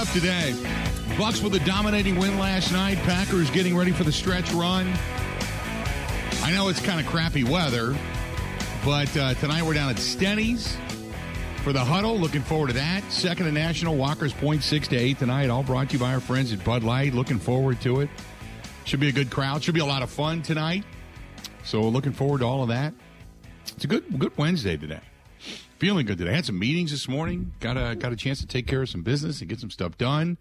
[0.00, 0.54] up today.
[1.18, 2.96] Bucks with a dominating win last night.
[2.98, 4.90] Packers getting ready for the stretch run.
[6.42, 7.94] I know it's kind of crappy weather,
[8.82, 10.74] but uh, tonight we're down at Steny's
[11.64, 12.18] for the huddle.
[12.18, 13.04] Looking forward to that.
[13.12, 15.50] Second and national, Walker's Point six to eight tonight.
[15.50, 17.12] All brought to you by our friends at Bud Light.
[17.12, 18.08] Looking forward to it.
[18.84, 19.62] Should be a good crowd.
[19.62, 20.84] Should be a lot of fun tonight.
[21.62, 22.94] So looking forward to all of that.
[23.66, 25.00] It's a good good Wednesday today.
[25.80, 26.34] Feeling good today.
[26.34, 27.54] Had some meetings this morning.
[27.58, 29.96] Got a got a chance to take care of some business and get some stuff
[29.96, 30.36] done.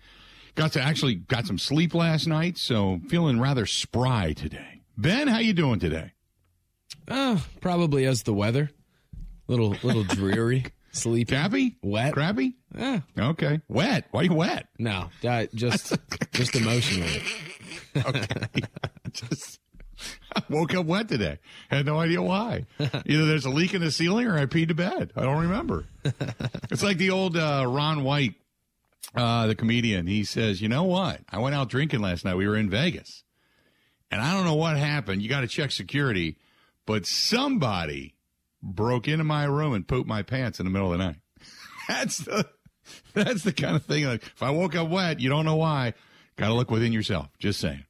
[0.55, 4.81] Got to actually got some sleep last night, so feeling rather spry today.
[4.97, 6.11] Ben, how you doing today?
[7.07, 8.69] Uh, probably as the weather.
[9.47, 10.65] Little little dreary.
[10.91, 11.33] Sleepy.
[11.35, 11.77] Happy?
[11.81, 12.13] Wet.
[12.13, 12.57] Crabby?
[12.77, 12.99] Yeah.
[13.17, 13.61] Okay.
[13.69, 14.07] Wet.
[14.11, 14.67] Why you wet?
[14.77, 15.95] No, uh, just
[16.33, 17.23] just emotionally.
[17.95, 18.27] Okay.
[19.11, 19.59] Just
[20.49, 21.39] woke up wet today.
[21.69, 22.65] Had no idea why.
[22.79, 25.11] Either there's a leak in the ceiling or I peed to bed.
[25.15, 25.85] I don't remember.
[26.71, 28.35] It's like the old uh, Ron White,
[29.15, 30.05] uh, the comedian.
[30.05, 31.21] He says, "You know what?
[31.29, 32.35] I went out drinking last night.
[32.35, 33.23] We were in Vegas,
[34.11, 35.23] and I don't know what happened.
[35.23, 36.37] You got to check security,
[36.85, 38.13] but somebody
[38.61, 41.17] broke into my room and pooped my pants in the middle of the night.
[41.87, 42.47] That's the
[43.13, 44.05] that's the kind of thing.
[44.05, 45.95] Like if I woke up wet, you don't know why.
[46.35, 47.29] Got to look within yourself.
[47.39, 47.83] Just saying.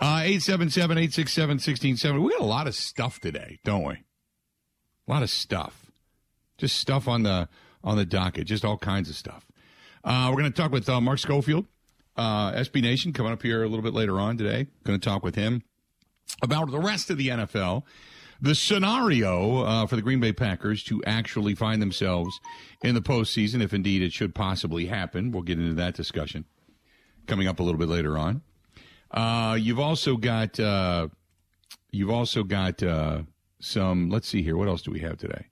[0.00, 2.22] Uh, 877-867-1670.
[2.22, 3.94] We got a lot of stuff today, don't we?
[3.94, 3.98] A
[5.06, 5.90] lot of stuff.
[6.56, 7.48] Just stuff on the
[7.82, 8.46] on the docket.
[8.46, 9.46] Just all kinds of stuff.
[10.04, 11.66] Uh, we're going to talk with uh, Mark Schofield,
[12.16, 14.66] uh, SB Nation, coming up here a little bit later on today.
[14.84, 15.62] Going to talk with him
[16.42, 17.82] about the rest of the NFL.
[18.42, 22.40] The scenario uh, for the Green Bay Packers to actually find themselves
[22.82, 25.30] in the postseason, if indeed it should possibly happen.
[25.30, 26.46] We'll get into that discussion
[27.26, 28.40] coming up a little bit later on.
[29.10, 31.08] Uh, you've also got uh,
[31.90, 33.22] you've also got uh,
[33.60, 34.08] some.
[34.10, 34.56] Let's see here.
[34.56, 35.46] What else do we have today?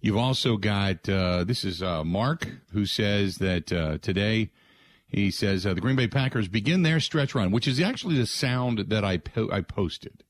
[0.00, 4.50] You've also got uh, this is uh, Mark who says that uh, today
[5.06, 8.78] he says the Green Bay Packers begin their stretch run, which is actually the sound
[8.88, 10.24] that I po- I posted,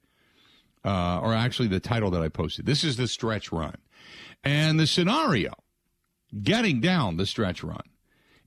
[0.84, 2.66] or actually the title that I posted.
[2.66, 3.76] This is the stretch run,
[4.42, 5.52] and the scenario
[6.42, 7.82] getting down the stretch run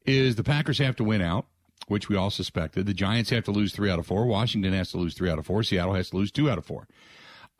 [0.05, 1.45] is the Packers have to win out
[1.89, 2.85] which we all suspected.
[2.85, 4.25] The Giants have to lose three out of four.
[4.25, 5.63] Washington has to lose three out of four.
[5.63, 6.87] Seattle has to lose two out of four.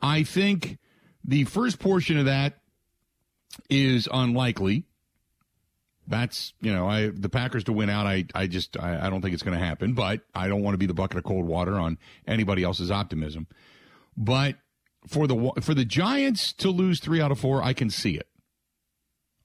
[0.00, 0.78] I think
[1.24, 2.60] the first portion of that
[3.68, 4.84] is unlikely.
[6.06, 8.06] That's you know, I the Packers to win out.
[8.06, 9.92] I I just I, I don't think it's going to happen.
[9.94, 13.46] But I don't want to be the bucket of cold water on anybody else's optimism.
[14.16, 14.56] But
[15.06, 18.28] for the for the Giants to lose three out of four, I can see it.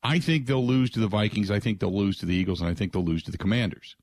[0.02, 1.50] I think they'll lose to the Vikings.
[1.50, 3.96] I think they'll lose to the Eagles, and I think they'll lose to the Commanders.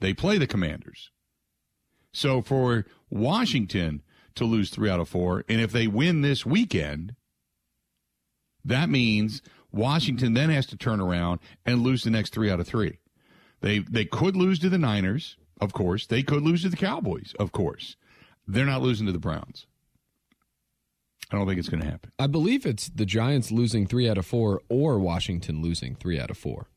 [0.00, 1.10] They play the Commanders.
[2.12, 4.02] So for Washington
[4.34, 7.14] to lose three out of four, and if they win this weekend,
[8.64, 12.66] that means Washington then has to turn around and lose the next three out of
[12.66, 12.98] three.
[13.60, 16.06] They they could lose to the Niners, of course.
[16.06, 17.96] They could lose to the Cowboys, of course.
[18.46, 19.66] They're not losing to the Browns.
[21.30, 22.12] I don't think it's going to happen.
[22.18, 26.30] I believe it's the Giants losing three out of four, or Washington losing three out
[26.30, 26.68] of four.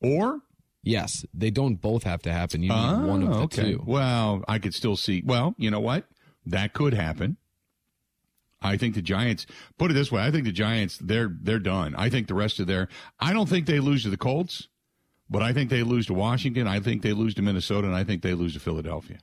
[0.00, 0.42] Or
[0.82, 2.62] Yes, they don't both have to happen.
[2.62, 3.72] You need oh, one of the oh, okay.
[3.72, 3.82] two.
[3.84, 5.22] Well, I could still see.
[5.24, 6.06] Well, you know what?
[6.46, 7.36] That could happen.
[8.60, 9.46] I think the Giants.
[9.76, 11.94] Put it this way: I think the Giants they're they're done.
[11.96, 12.88] I think the rest of their.
[13.20, 14.68] I don't think they lose to the Colts,
[15.28, 16.66] but I think they lose to Washington.
[16.66, 19.18] I think they lose to Minnesota, and I think they lose to Philadelphia.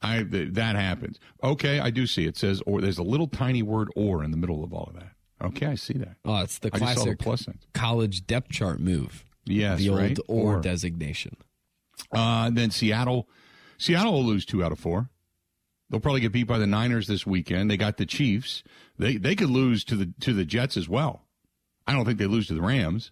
[0.00, 1.18] I that happens.
[1.42, 2.80] Okay, I do see it says or.
[2.80, 5.12] There's a little tiny word or in the middle of all of that.
[5.42, 6.16] Okay, I see that.
[6.24, 9.24] Oh, it's the I the classic plus college depth chart move.
[9.44, 10.18] Yes, the old right?
[10.28, 10.60] or, Or.
[10.60, 11.36] designation.
[12.12, 13.28] Uh, then Seattle,
[13.78, 15.08] Seattle will lose two out of four.
[15.90, 17.70] They'll probably get beat by the Niners this weekend.
[17.70, 18.62] They got the Chiefs.
[18.98, 21.26] They they could lose to the to the Jets as well.
[21.86, 23.10] I don't think they lose to the Rams,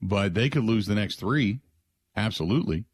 [0.00, 1.60] but they could lose the next three.
[2.14, 2.84] Absolutely.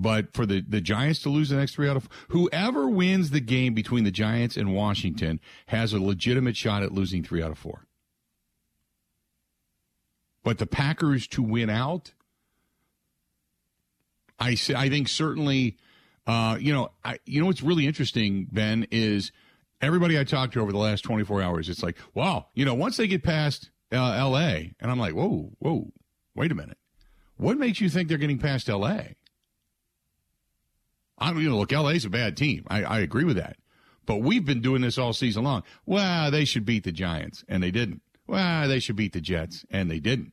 [0.00, 3.40] But for the, the Giants to lose the next three out of whoever wins the
[3.40, 7.58] game between the Giants and Washington has a legitimate shot at losing three out of
[7.58, 7.88] four.
[10.44, 12.12] But the Packers to win out,
[14.38, 15.76] I say, I think certainly,
[16.28, 19.32] uh, you know, I, you know what's really interesting, Ben, is
[19.80, 22.96] everybody I talked to over the last 24 hours, it's like, wow, you know, once
[22.96, 25.90] they get past uh, L.A., and I'm like, whoa, whoa,
[26.36, 26.78] wait a minute.
[27.36, 29.16] What makes you think they're getting past L.A.?
[31.18, 32.64] I mean, you know, look, LA's a bad team.
[32.68, 33.56] I, I agree with that.
[34.06, 35.64] But we've been doing this all season long.
[35.84, 38.00] Well, they should beat the Giants, and they didn't.
[38.26, 40.32] Well, they should beat the Jets, and they didn't.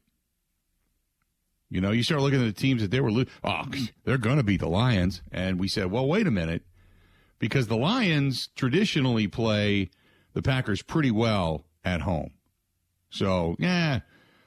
[1.70, 3.32] You know, you start looking at the teams that they were, losing.
[3.44, 3.64] oh,
[4.06, 5.22] they're going to beat the Lions.
[5.32, 6.64] And we said, well, wait a minute,
[7.40, 9.90] because the Lions traditionally play
[10.34, 12.31] the Packers pretty well at home.
[13.10, 14.02] So, yeah,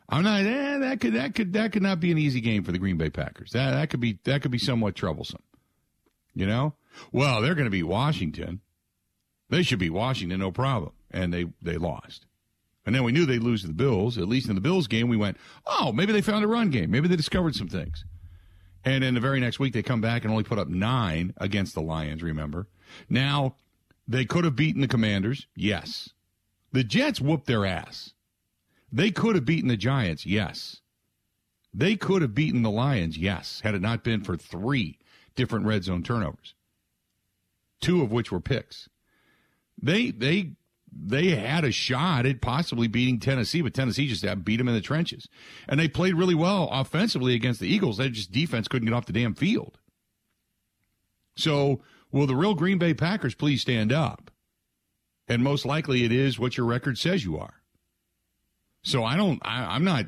[0.09, 0.45] I'm not.
[0.45, 2.97] Eh, that could that could that could not be an easy game for the Green
[2.97, 3.53] Bay Packers.
[3.53, 5.43] That that could be that could be somewhat troublesome.
[6.39, 6.75] You know.
[7.11, 8.61] Well, they're going to be Washington.
[9.51, 12.27] They should be Washington, no problem, and they they lost.
[12.87, 14.17] And then we knew they'd lose to the Bills.
[14.17, 15.37] At least in the Bills game, we went,
[15.67, 16.91] oh, maybe they found a run game.
[16.91, 18.05] Maybe they discovered some things.
[18.85, 21.75] And then the very next week, they come back and only put up nine against
[21.75, 22.69] the Lions, remember?
[23.11, 23.57] Now,
[24.07, 25.49] they could have beaten the Commanders.
[25.55, 26.11] Yes.
[26.73, 28.15] The Jets whooped their ass.
[28.91, 30.25] They could have beaten the Giants.
[30.25, 30.81] Yes.
[31.75, 33.19] They could have beaten the Lions.
[33.19, 33.61] Yes.
[33.63, 34.99] Had it not been for three
[35.39, 36.55] different red zone turnovers,
[37.81, 38.91] two of which were picks.
[39.81, 40.51] They, they,
[40.93, 44.83] they had a shot at possibly beating Tennessee, but Tennessee just beat them in the
[44.83, 45.29] trenches.
[45.67, 47.97] And they played really well offensively against the Eagles.
[47.97, 49.79] They just defense couldn't get off the damn field.
[51.37, 51.81] So
[52.11, 54.31] Will the real Green Bay Packers please stand up?
[55.27, 57.55] And most likely it is what your record says you are.
[58.83, 60.07] So I don't, I, I'm not,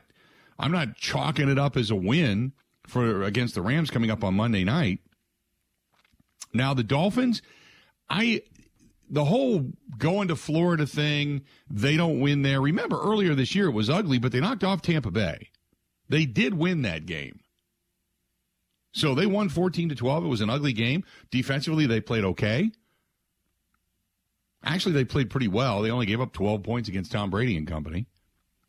[0.59, 2.53] I'm not chalking it up as a win
[2.87, 5.01] for against the Rams coming up on Monday night.
[6.53, 7.43] Now the Dolphins,
[8.09, 8.43] I,
[9.09, 12.61] the whole going to Florida thing, they don't win there.
[12.61, 15.51] Remember earlier this year it was ugly, but they knocked off Tampa Bay.
[16.09, 17.41] They did win that game.
[18.93, 20.25] So they won 14 to 12.
[20.25, 21.05] It was an ugly game.
[21.31, 22.71] Defensively, they played okay.
[24.65, 25.81] Actually, they played pretty well.
[25.81, 28.07] They only gave up 12 points against Tom Brady and company.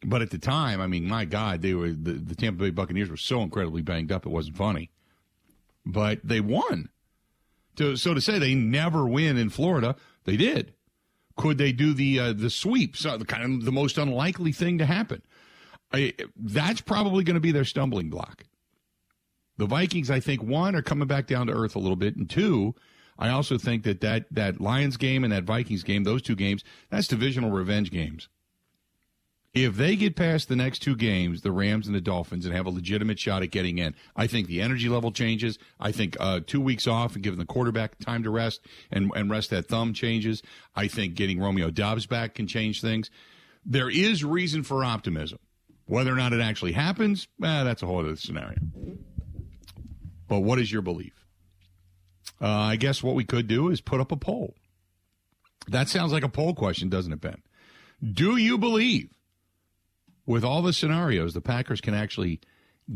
[0.03, 3.09] But at the time, I mean, my God, they were the, the Tampa Bay Buccaneers
[3.09, 4.89] were so incredibly banged up, it wasn't funny.
[5.85, 6.89] But they won.
[7.77, 9.95] To, so to say they never win in Florida,
[10.25, 10.73] they did.
[11.37, 12.97] Could they do the uh, the sweep?
[12.97, 15.21] So kind of the most unlikely thing to happen.
[15.93, 18.45] I, that's probably going to be their stumbling block.
[19.57, 22.29] The Vikings, I think, one are coming back down to earth a little bit, and
[22.29, 22.75] two,
[23.17, 26.63] I also think that that that Lions game and that Vikings game, those two games,
[26.89, 28.27] that's divisional revenge games.
[29.53, 32.65] If they get past the next two games, the Rams and the Dolphins, and have
[32.65, 35.59] a legitimate shot at getting in, I think the energy level changes.
[35.77, 38.61] I think uh, two weeks off and giving the quarterback time to rest
[38.91, 40.41] and, and rest that thumb changes.
[40.73, 43.09] I think getting Romeo Doubs back can change things.
[43.65, 45.39] There is reason for optimism.
[45.85, 48.59] Whether or not it actually happens, eh, that's a whole other scenario.
[50.29, 51.25] But what is your belief?
[52.41, 54.55] Uh, I guess what we could do is put up a poll.
[55.67, 57.41] That sounds like a poll question, doesn't it, Ben?
[58.01, 59.09] Do you believe,
[60.25, 62.39] with all the scenarios, the Packers can actually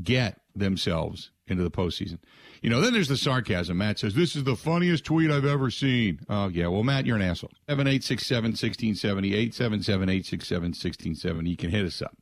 [0.03, 2.19] get themselves into the postseason?
[2.61, 3.77] You know, then there's the sarcasm.
[3.77, 6.19] Matt says, This is the funniest tweet I've ever seen.
[6.29, 6.67] Oh, yeah.
[6.67, 7.51] Well, Matt, you're an asshole.
[7.67, 11.49] 7867 1670, 877 867 1670.
[11.49, 12.17] You can hit us up.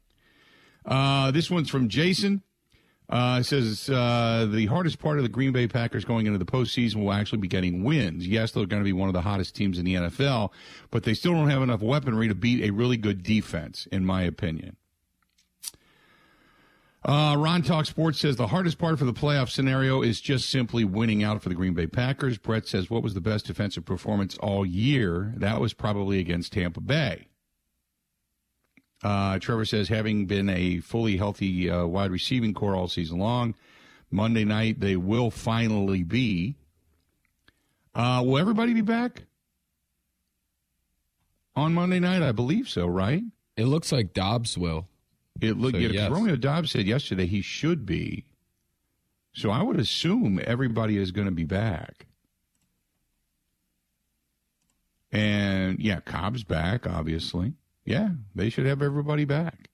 [0.86, 2.44] Uh, this one's from Jason.
[3.10, 6.46] Uh, it says uh, the hardest part of the Green Bay Packers going into the
[6.46, 8.26] postseason will actually be getting wins.
[8.26, 10.52] Yes, they're going to be one of the hottest teams in the NFL,
[10.90, 14.24] but they still don't have enough weaponry to beat a really good defense, in my
[14.24, 14.78] opinion.
[17.06, 20.86] Uh, Ron Talk Sports says the hardest part for the playoff scenario is just simply
[20.86, 22.38] winning out for the Green Bay Packers.
[22.38, 25.34] Brett says, What was the best defensive performance all year?
[25.36, 27.28] That was probably against Tampa Bay.
[29.04, 33.54] Uh, Trevor says, having been a fully healthy uh, wide receiving corps all season long,
[34.10, 36.56] Monday night they will finally be.
[37.94, 39.24] Uh, will everybody be back
[41.54, 42.22] on Monday night?
[42.22, 43.24] I believe so, right?
[43.58, 44.88] It looks like Doubs will.
[45.42, 45.76] It looked.
[45.76, 46.10] So, yes.
[46.10, 48.26] Romeo Doubs said yesterday he should be.
[49.34, 52.06] So I would assume everybody is going to be back.
[55.12, 57.54] And yeah, Cobb's back, obviously.
[57.86, 59.70] Yeah, they should have everybody back.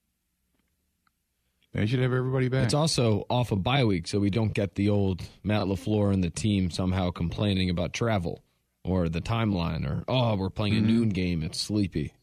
[1.73, 2.65] They should have everybody back.
[2.65, 6.11] It's also off a of bye week, so we don't get the old Matt LaFleur
[6.11, 8.43] and the team somehow complaining about travel
[8.83, 10.85] or the timeline or oh, we're playing mm-hmm.
[10.85, 12.13] a noon game, it's sleepy,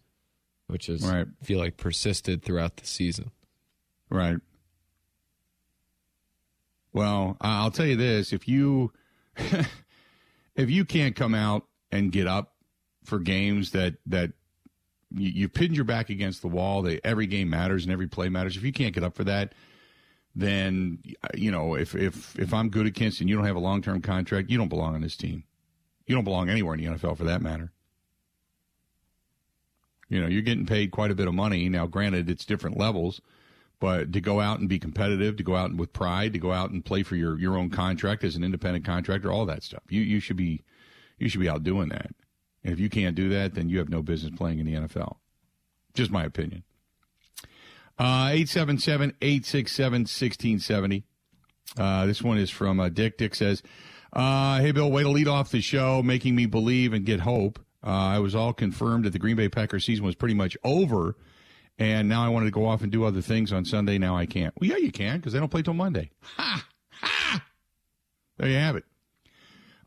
[0.66, 1.26] which is right.
[1.42, 3.30] feel like persisted throughout the season.
[4.10, 4.38] Right.
[6.92, 8.92] Well, I'll tell you this: if you
[9.36, 12.54] if you can't come out and get up
[13.04, 14.32] for games that that
[15.14, 16.82] you, you pinned your back against the wall.
[16.82, 18.56] They, every game matters and every play matters.
[18.56, 19.54] If you can't get up for that,
[20.34, 20.98] then
[21.34, 24.50] you know if if if I'm Gutekunst, you don't have a long term contract.
[24.50, 25.44] You don't belong on this team.
[26.06, 27.72] You don't belong anywhere in the NFL for that matter.
[30.08, 31.86] You know, you're getting paid quite a bit of money now.
[31.86, 33.20] Granted, it's different levels,
[33.80, 36.70] but to go out and be competitive, to go out with pride, to go out
[36.70, 39.82] and play for your your own contract as an independent contractor, all that stuff.
[39.88, 40.62] You you should be
[41.18, 42.10] you should be out doing that.
[42.62, 45.16] And if you can't do that, then you have no business playing in the NFL.
[45.94, 46.62] Just my opinion.
[47.98, 51.04] Uh, 877 867 1670.
[51.78, 53.18] Uh, this one is from uh, Dick.
[53.18, 53.62] Dick says,
[54.12, 57.58] uh, Hey, Bill, way to lead off the show, making me believe and get hope.
[57.86, 61.16] Uh, I was all confirmed that the Green Bay Packers season was pretty much over
[61.78, 63.98] and now I wanted to go off and do other things on Sunday.
[63.98, 64.54] Now I can't.
[64.58, 66.10] Well, yeah, you can because they don't play till Monday.
[66.36, 67.44] Ha ha.
[68.38, 68.84] There you have it.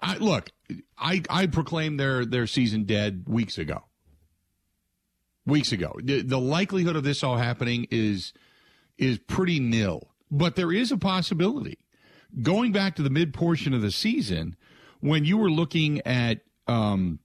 [0.02, 0.52] I, look,
[0.98, 3.84] I I proclaimed their their season dead weeks ago.
[5.46, 8.34] Weeks ago, the, the likelihood of this all happening is
[8.98, 11.80] is pretty nil, but there is a possibility.
[12.42, 14.56] Going back to the mid portion of the season,
[15.00, 17.20] when you were looking at um,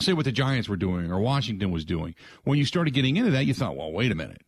[0.00, 2.14] say what the Giants were doing or Washington was doing.
[2.44, 4.42] When you started getting into that, you thought, well, wait a minute.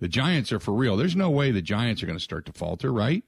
[0.00, 0.96] The Giants are for real.
[0.96, 3.24] There's no way the Giants are going to start to falter, right?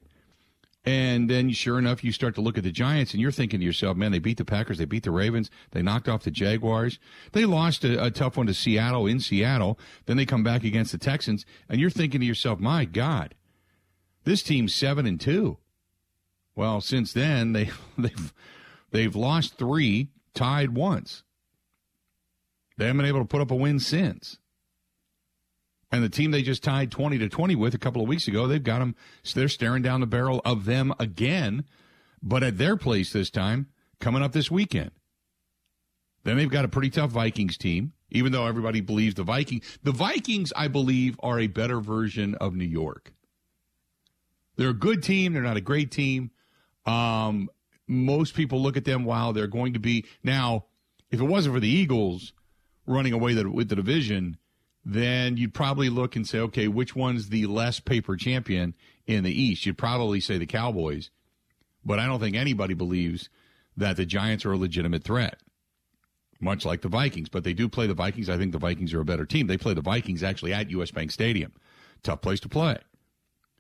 [0.87, 3.67] And then, sure enough, you start to look at the Giants, and you're thinking to
[3.67, 7.01] yourself, man, they beat the Packers, they beat the Ravens, they knocked off the Jaguars,
[7.33, 10.93] they lost a, a, tough one to Seattle in Seattle, then they come back against
[10.93, 13.35] the Texans, and you're thinking to yourself, my God,
[14.23, 15.59] this team's seven and two.
[16.55, 18.33] Well, since then, they they've
[18.93, 21.25] they've lost three, tied once.
[22.77, 24.39] They haven't been able to put up a win since.
[25.93, 28.47] And the team they just tied 20 to 20 with a couple of weeks ago,
[28.47, 31.65] they've got them, so they're staring down the barrel of them again,
[32.23, 33.69] but at their place this time,
[34.01, 34.91] coming up this weekend.
[36.25, 39.79] Then they've got a pretty tough Vikings team, even though everybody believes the Vikings.
[39.85, 43.13] The Vikings, I believe, are a better version of New York.
[44.57, 45.33] They're a good team.
[45.33, 46.33] They're not a great team.
[46.85, 47.49] Um,
[47.87, 50.05] most people look at them while they're going to be.
[50.25, 50.65] Now,
[51.11, 52.33] if it wasn't for the Eagles,
[52.87, 54.39] running away with the division,
[54.85, 58.75] then you'd probably look and say, okay, which one's the less paper champion
[59.07, 59.67] in the East?
[59.67, 61.11] You'd probably say the Cowboys.
[61.85, 63.29] But I don't think anybody believes
[63.77, 65.41] that the Giants are a legitimate threat,
[66.41, 67.29] much like the Vikings.
[67.29, 68.31] But they do play the Vikings.
[68.31, 69.47] I think the Vikings are a better team.
[69.47, 70.91] They play the Vikings actually at U.S.
[70.91, 71.53] Bank Stadium.
[72.03, 72.79] Tough place to play.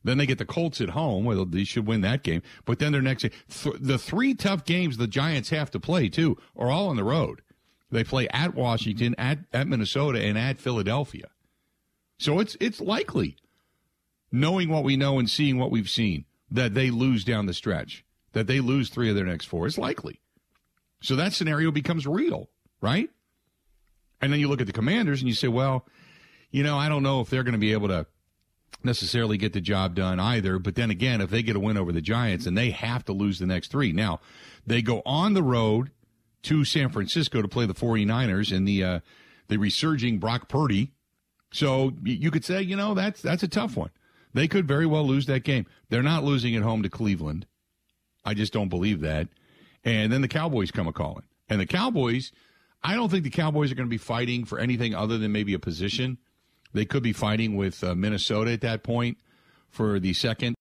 [0.04, 1.24] Then they get the Colts at home.
[1.24, 2.42] Well, they should win that game.
[2.64, 6.38] But then their next th- the three tough games the Giants have to play too
[6.56, 7.42] are all on the road.
[7.90, 11.28] They play at Washington, at, at Minnesota, and at Philadelphia.
[12.18, 13.36] So it's it's likely,
[14.32, 18.04] knowing what we know and seeing what we've seen, that they lose down the stretch,
[18.32, 19.66] that they lose three of their next four.
[19.66, 20.20] It's likely.
[21.00, 22.48] So that scenario becomes real,
[22.80, 23.10] right?
[24.20, 25.86] And then you look at the commanders and you say, well,
[26.50, 28.06] you know, I don't know if they're going to be able to
[28.82, 30.58] necessarily get the job done either.
[30.58, 33.12] But then again, if they get a win over the Giants and they have to
[33.12, 33.92] lose the next three.
[33.92, 34.20] Now,
[34.66, 35.90] they go on the road
[36.46, 39.00] to San Francisco to play the 49ers and the uh,
[39.48, 40.92] the resurging Brock Purdy.
[41.52, 43.90] So you could say, you know, that's that's a tough one.
[44.32, 45.66] They could very well lose that game.
[45.88, 47.46] They're not losing at home to Cleveland.
[48.24, 49.28] I just don't believe that.
[49.84, 51.24] And then the Cowboys come a calling.
[51.48, 52.32] And the Cowboys,
[52.82, 55.54] I don't think the Cowboys are going to be fighting for anything other than maybe
[55.54, 56.18] a position.
[56.72, 59.18] They could be fighting with uh, Minnesota at that point
[59.70, 60.54] for the second,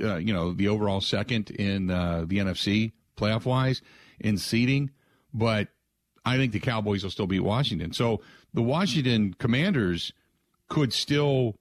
[0.00, 3.80] uh, you know, the overall second in uh, the NFC playoff wise
[4.20, 4.90] in seeding
[5.32, 5.68] but
[6.24, 7.92] I think the Cowboys will still beat Washington.
[7.92, 8.20] So
[8.52, 10.12] the Washington Commanders
[10.68, 11.54] could still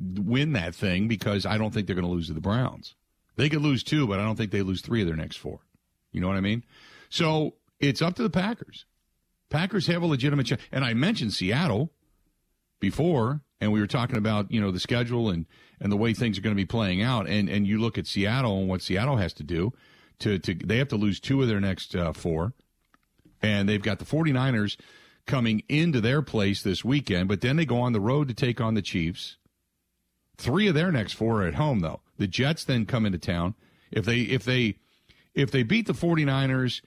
[0.00, 2.94] win that thing because I don't think they're going to lose to the Browns.
[3.36, 5.60] They could lose two, but I don't think they lose three of their next four.
[6.10, 6.64] You know what I mean?
[7.08, 8.84] So it's up to the Packers.
[9.50, 10.62] Packers have a legitimate chance.
[10.70, 11.92] And I mentioned Seattle
[12.80, 15.46] before, and we were talking about, you know, the schedule and,
[15.80, 17.28] and the way things are going to be playing out.
[17.28, 19.72] And, and you look at Seattle and what Seattle has to do
[20.20, 22.54] to, to they have to lose two of their next uh, four.
[23.42, 24.76] And they've got the 49ers
[25.26, 28.60] coming into their place this weekend, but then they go on the road to take
[28.60, 29.36] on the Chiefs.
[30.36, 32.00] Three of their next four are at home though.
[32.18, 33.54] The Jets then come into town.
[33.90, 34.78] If they if they
[35.34, 36.80] if they beat the 49ers,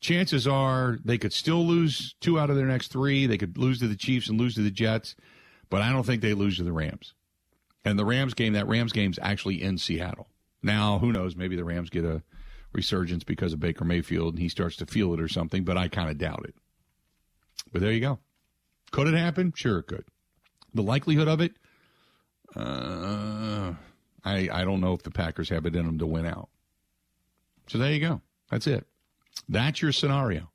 [0.00, 3.26] chances are they could still lose two out of their next 3.
[3.26, 5.14] They could lose to the Chiefs and lose to the Jets,
[5.68, 7.14] but I don't think they lose to the Rams.
[7.84, 10.28] And the Rams game, that Rams game's actually in Seattle.
[10.62, 12.22] Now, who knows, maybe the Rams get a
[12.72, 15.88] resurgence because of Baker Mayfield and he starts to feel it or something, but I
[15.88, 16.54] kind of doubt it.
[17.72, 18.18] But there you go.
[18.90, 19.52] Could it happen?
[19.54, 20.04] Sure, it could.
[20.74, 21.52] The likelihood of it,
[22.54, 23.74] uh,
[24.24, 26.48] I I don't know if the Packers have it in them to win out.
[27.68, 28.20] So there you go.
[28.50, 28.86] That's it.
[29.48, 30.50] That's your scenario.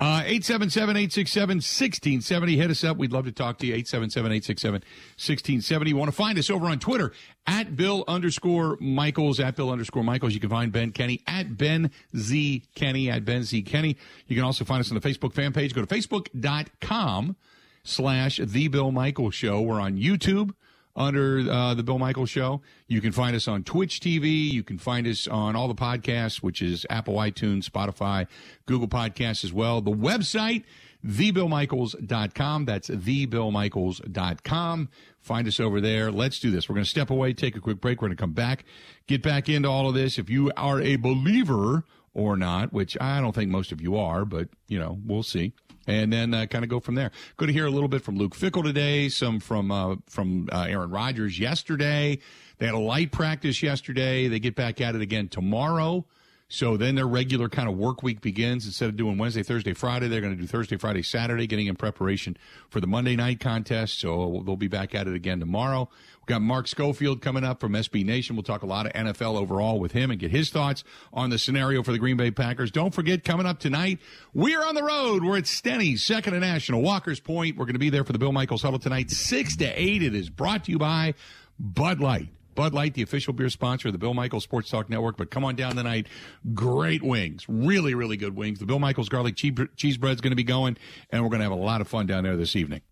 [0.00, 2.56] Uh, 877-867-1670.
[2.56, 2.98] Hit us up.
[2.98, 3.74] We'd love to talk to you.
[3.74, 5.88] 877-867-1670.
[5.88, 7.10] You want to find us over on Twitter
[7.48, 10.34] at Bill underscore Michaels, at Bill underscore Michaels.
[10.34, 13.96] You can find Ben Kenny at Ben Z Kenny, at Ben Z Kenny.
[14.28, 15.74] You can also find us on the Facebook fan page.
[15.74, 17.34] Go to facebook.com
[17.82, 19.60] slash The Bill Michaels Show.
[19.62, 20.52] We're on YouTube
[20.98, 22.60] under uh, the Bill Michaels Show.
[22.88, 24.50] You can find us on Twitch TV.
[24.50, 28.26] You can find us on all the podcasts, which is Apple, iTunes, Spotify,
[28.66, 29.80] Google Podcasts as well.
[29.80, 30.64] The website,
[31.06, 32.64] thebillmichaels.com.
[32.64, 34.88] That's thebillmichaels.com.
[35.20, 36.10] Find us over there.
[36.10, 36.68] Let's do this.
[36.68, 38.02] We're going to step away, take a quick break.
[38.02, 38.64] We're going to come back,
[39.06, 40.18] get back into all of this.
[40.18, 44.24] If you are a believer or not, which I don't think most of you are,
[44.24, 45.52] but, you know, we'll see.
[45.88, 47.10] And then uh, kind of go from there.
[47.38, 50.66] Good to hear a little bit from Luke Fickell today, some from uh, from uh,
[50.68, 52.18] Aaron Rodgers yesterday.
[52.58, 54.28] They had a light practice yesterday.
[54.28, 56.04] They get back at it again tomorrow.
[56.50, 58.66] So then their regular kind of work week begins.
[58.66, 61.76] Instead of doing Wednesday, Thursday, Friday, they're going to do Thursday, Friday, Saturday, getting in
[61.76, 62.36] preparation
[62.70, 63.98] for the Monday night contest.
[63.98, 65.88] So they'll be back at it again tomorrow.
[66.28, 68.36] Got Mark Schofield coming up from SB Nation.
[68.36, 71.38] We'll talk a lot of NFL overall with him and get his thoughts on the
[71.38, 72.70] scenario for the Green Bay Packers.
[72.70, 73.98] Don't forget, coming up tonight,
[74.34, 75.24] we're on the road.
[75.24, 77.56] We're at Steny's, second and national, Walker's Point.
[77.56, 80.02] We're going to be there for the Bill Michaels Huddle tonight, 6 to 8.
[80.02, 81.14] It is brought to you by
[81.58, 82.28] Bud Light.
[82.54, 85.16] Bud Light, the official beer sponsor of the Bill Michaels Sports Talk Network.
[85.16, 86.08] But come on down tonight.
[86.52, 87.46] Great wings.
[87.48, 88.58] Really, really good wings.
[88.58, 90.76] The Bill Michaels garlic cheese Bread is going to be going,
[91.08, 92.82] and we're going to have a lot of fun down there this evening.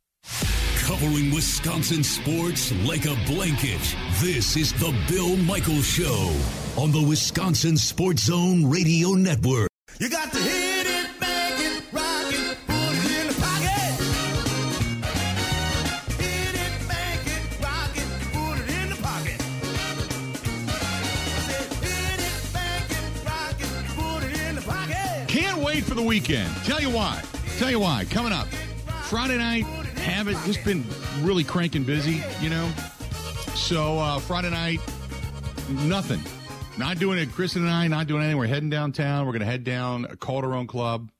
[0.87, 3.81] Covering Wisconsin sports like a blanket.
[4.21, 6.33] This is the Bill Michaels Show
[6.81, 9.69] on the Wisconsin Sports Zone Radio Network.
[9.99, 11.11] You got to hit it.
[11.21, 13.99] Make it, rock it, put it in the pocket.
[16.21, 19.40] Hit it, make it, rock it, put it in the pocket.
[21.49, 25.26] Said, hit it, make it, rock it, put it in the pocket.
[25.26, 26.55] Can't wait for the weekend.
[26.64, 27.21] Tell you why.
[27.59, 28.05] Tell you why.
[28.09, 28.47] Coming up
[29.02, 29.64] Friday night.
[30.07, 30.85] Haven't just been
[31.23, 32.69] really cranking busy, you know.
[33.57, 34.79] So uh, Friday night,
[35.69, 36.21] nothing.
[36.79, 37.33] Not doing it.
[37.33, 38.39] Kristen and I not doing anything.
[38.39, 39.27] We're heading downtown.
[39.27, 41.11] We're to head down a Calderone Club.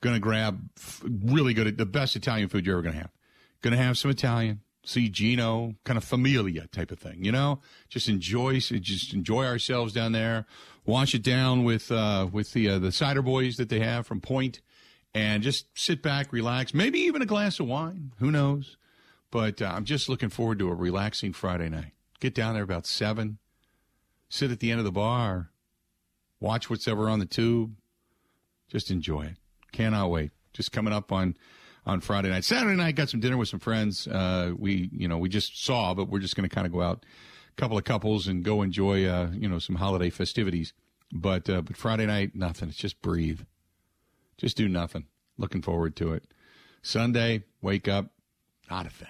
[0.00, 0.60] To grab
[1.04, 3.10] really good, the best Italian food you're ever to have.
[3.62, 4.60] To have some Italian.
[4.84, 7.60] See Gino, kind of familia type of thing, you know.
[7.88, 10.46] Just enjoy, just enjoy ourselves down there
[10.86, 14.20] wash it down with uh, with the uh, the cider boys that they have from
[14.20, 14.60] Point,
[15.16, 18.12] and just sit back, relax, maybe even a glass of wine.
[18.18, 18.76] Who knows?
[19.30, 21.92] But uh, I'm just looking forward to a relaxing Friday night.
[22.20, 23.38] Get down there about seven,
[24.28, 25.52] sit at the end of the bar,
[26.38, 27.76] watch what's ever on the tube,
[28.68, 29.36] just enjoy it.
[29.72, 30.32] Cannot wait.
[30.52, 31.34] Just coming up on
[31.86, 32.44] on Friday night.
[32.44, 34.06] Saturday night, got some dinner with some friends.
[34.06, 36.82] Uh, we, you know, we just saw, but we're just going to kind of go
[36.82, 37.06] out
[37.50, 40.74] a couple of couples and go enjoy, uh, you know, some holiday festivities.
[41.10, 42.68] But uh, but Friday night, nothing.
[42.68, 43.42] It's just breathe,
[44.38, 45.06] just do nothing.
[45.38, 46.24] Looking forward to it.
[46.82, 48.06] Sunday, wake up,
[48.70, 49.08] not a thing.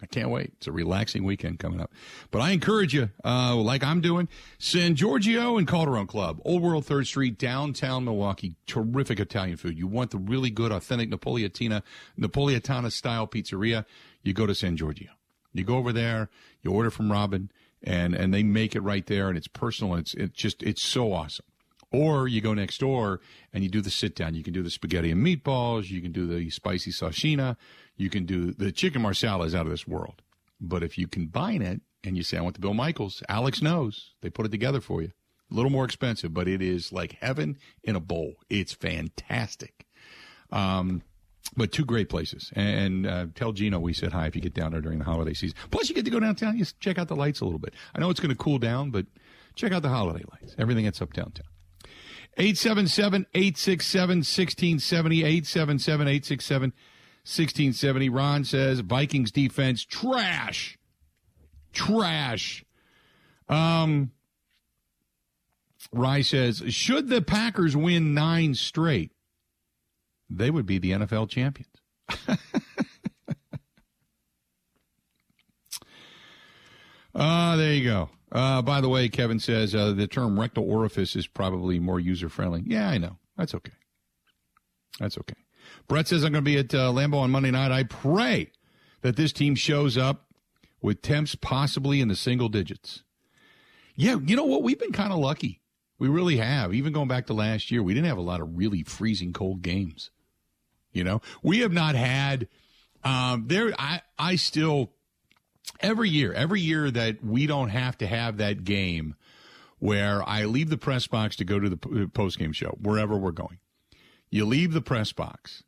[0.00, 0.52] I can't wait.
[0.58, 1.90] It's a relaxing weekend coming up.
[2.30, 6.84] But I encourage you, uh, like I'm doing, San Giorgio and Calderone Club, Old World
[6.84, 8.56] Third Street, downtown Milwaukee.
[8.66, 9.78] Terrific Italian food.
[9.78, 11.82] You want the really good, authentic Napolitana,
[12.20, 13.86] Napolitana style pizzeria,
[14.22, 15.08] you go to San Giorgio.
[15.54, 16.28] You go over there,
[16.62, 17.50] you order from Robin
[17.82, 19.94] and and they make it right there, and it's personal.
[19.94, 21.46] And it's it's just it's so awesome.
[21.92, 23.20] Or you go next door
[23.52, 24.34] and you do the sit down.
[24.34, 25.88] You can do the spaghetti and meatballs.
[25.88, 27.56] You can do the spicy sashina.
[27.96, 30.22] You can do the chicken marsala is out of this world.
[30.60, 34.14] But if you combine it and you say, I want the Bill Michaels, Alex knows.
[34.20, 35.12] They put it together for you.
[35.50, 38.34] A little more expensive, but it is like heaven in a bowl.
[38.50, 39.86] It's fantastic.
[40.50, 41.02] Um,
[41.56, 42.52] but two great places.
[42.56, 45.34] And uh, tell Gino we said hi if you get down there during the holiday
[45.34, 45.56] season.
[45.70, 46.56] Plus, you get to go downtown.
[46.58, 47.74] You check out the lights a little bit.
[47.94, 49.06] I know it's going to cool down, but
[49.54, 50.56] check out the holiday lights.
[50.58, 51.46] Everything that's up downtown.
[52.36, 55.24] 877 867 1670.
[55.24, 58.08] 877 867 1670.
[58.08, 60.78] Ron says Vikings defense trash.
[61.72, 62.64] Trash.
[63.48, 64.12] Um,
[65.92, 69.12] Rye says, should the Packers win nine straight?
[70.28, 71.70] they would be the NFL champions.
[77.14, 78.10] uh, there you go.
[78.32, 82.28] Uh, by the way, Kevin says uh, the term rectal orifice is probably more user
[82.28, 82.62] friendly.
[82.66, 83.18] Yeah, I know.
[83.36, 83.72] That's okay.
[84.98, 85.36] That's okay.
[85.88, 87.70] Brett says I'm going to be at uh, Lambeau on Monday night.
[87.70, 88.50] I pray
[89.02, 90.26] that this team shows up
[90.80, 93.02] with temps possibly in the single digits.
[93.94, 94.62] Yeah, you know what?
[94.62, 95.60] We've been kind of lucky.
[95.98, 96.74] We really have.
[96.74, 99.62] Even going back to last year, we didn't have a lot of really freezing cold
[99.62, 100.10] games.
[100.92, 102.48] You know, we have not had
[103.04, 103.72] um, there.
[103.78, 104.92] I I still
[105.80, 109.14] every year, every year that we don't have to have that game
[109.78, 113.16] where I leave the press box to go to the uh, post game show wherever
[113.16, 113.58] we're going.
[114.30, 115.62] You leave the press box,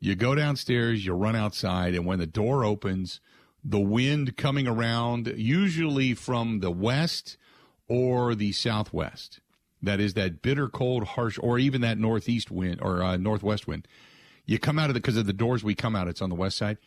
[0.00, 3.20] you go downstairs, you run outside, and when the door opens,
[3.62, 7.36] the wind coming around, usually from the west
[7.88, 9.40] or the southwest.
[9.82, 13.86] That is that bitter cold, harsh, or even that northeast wind or uh, northwest wind
[14.46, 16.08] you come out of the because of the doors we come out.
[16.08, 16.78] It's on the west side.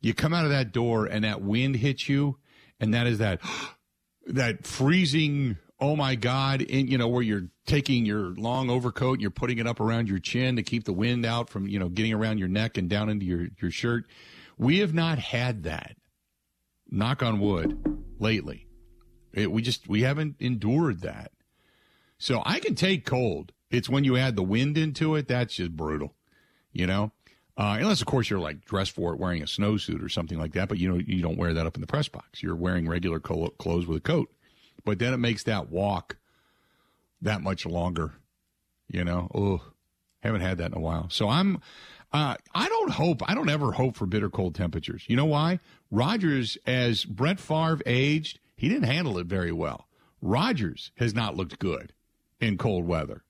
[0.00, 2.38] You come out of that door and that wind hits you,
[2.80, 3.40] and that is that
[4.26, 5.56] that freezing.
[5.78, 6.62] Oh my God!
[6.62, 10.08] In, you know where you're taking your long overcoat and you're putting it up around
[10.08, 12.88] your chin to keep the wind out from you know getting around your neck and
[12.88, 14.06] down into your your shirt.
[14.58, 15.96] We have not had that.
[16.88, 17.76] Knock on wood.
[18.18, 18.68] Lately,
[19.34, 21.32] it, we just we haven't endured that.
[22.18, 23.52] So I can take cold.
[23.70, 26.14] It's when you add the wind into it that's just brutal
[26.76, 27.10] you know?
[27.58, 30.52] Uh, unless, of course, you're like dressed for it, wearing a snowsuit or something like
[30.52, 30.68] that.
[30.68, 32.42] But you know, you don't wear that up in the press box.
[32.42, 34.30] You're wearing regular clothes with a coat.
[34.84, 36.16] But then it makes that walk
[37.22, 38.12] that much longer.
[38.88, 39.62] You know, oh,
[40.20, 41.08] haven't had that in a while.
[41.10, 41.60] So I'm,
[42.12, 45.04] uh, I don't hope, I don't ever hope for bitter cold temperatures.
[45.08, 45.60] You know why?
[45.90, 49.88] Rodgers, as Brett Favre aged, he didn't handle it very well.
[50.20, 51.92] Rodgers has not looked good
[52.40, 53.22] in cold weather.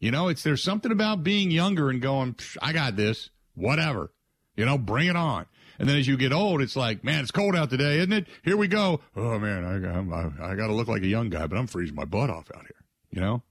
[0.00, 4.10] You know, it's there's something about being younger and going, I got this, whatever.
[4.56, 5.46] You know, bring it on.
[5.78, 8.26] And then as you get old, it's like, man, it's cold out today, isn't it?
[8.42, 9.00] Here we go.
[9.14, 11.94] Oh man, I, I, I got to look like a young guy, but I'm freezing
[11.94, 12.84] my butt off out here.
[13.10, 13.42] You know.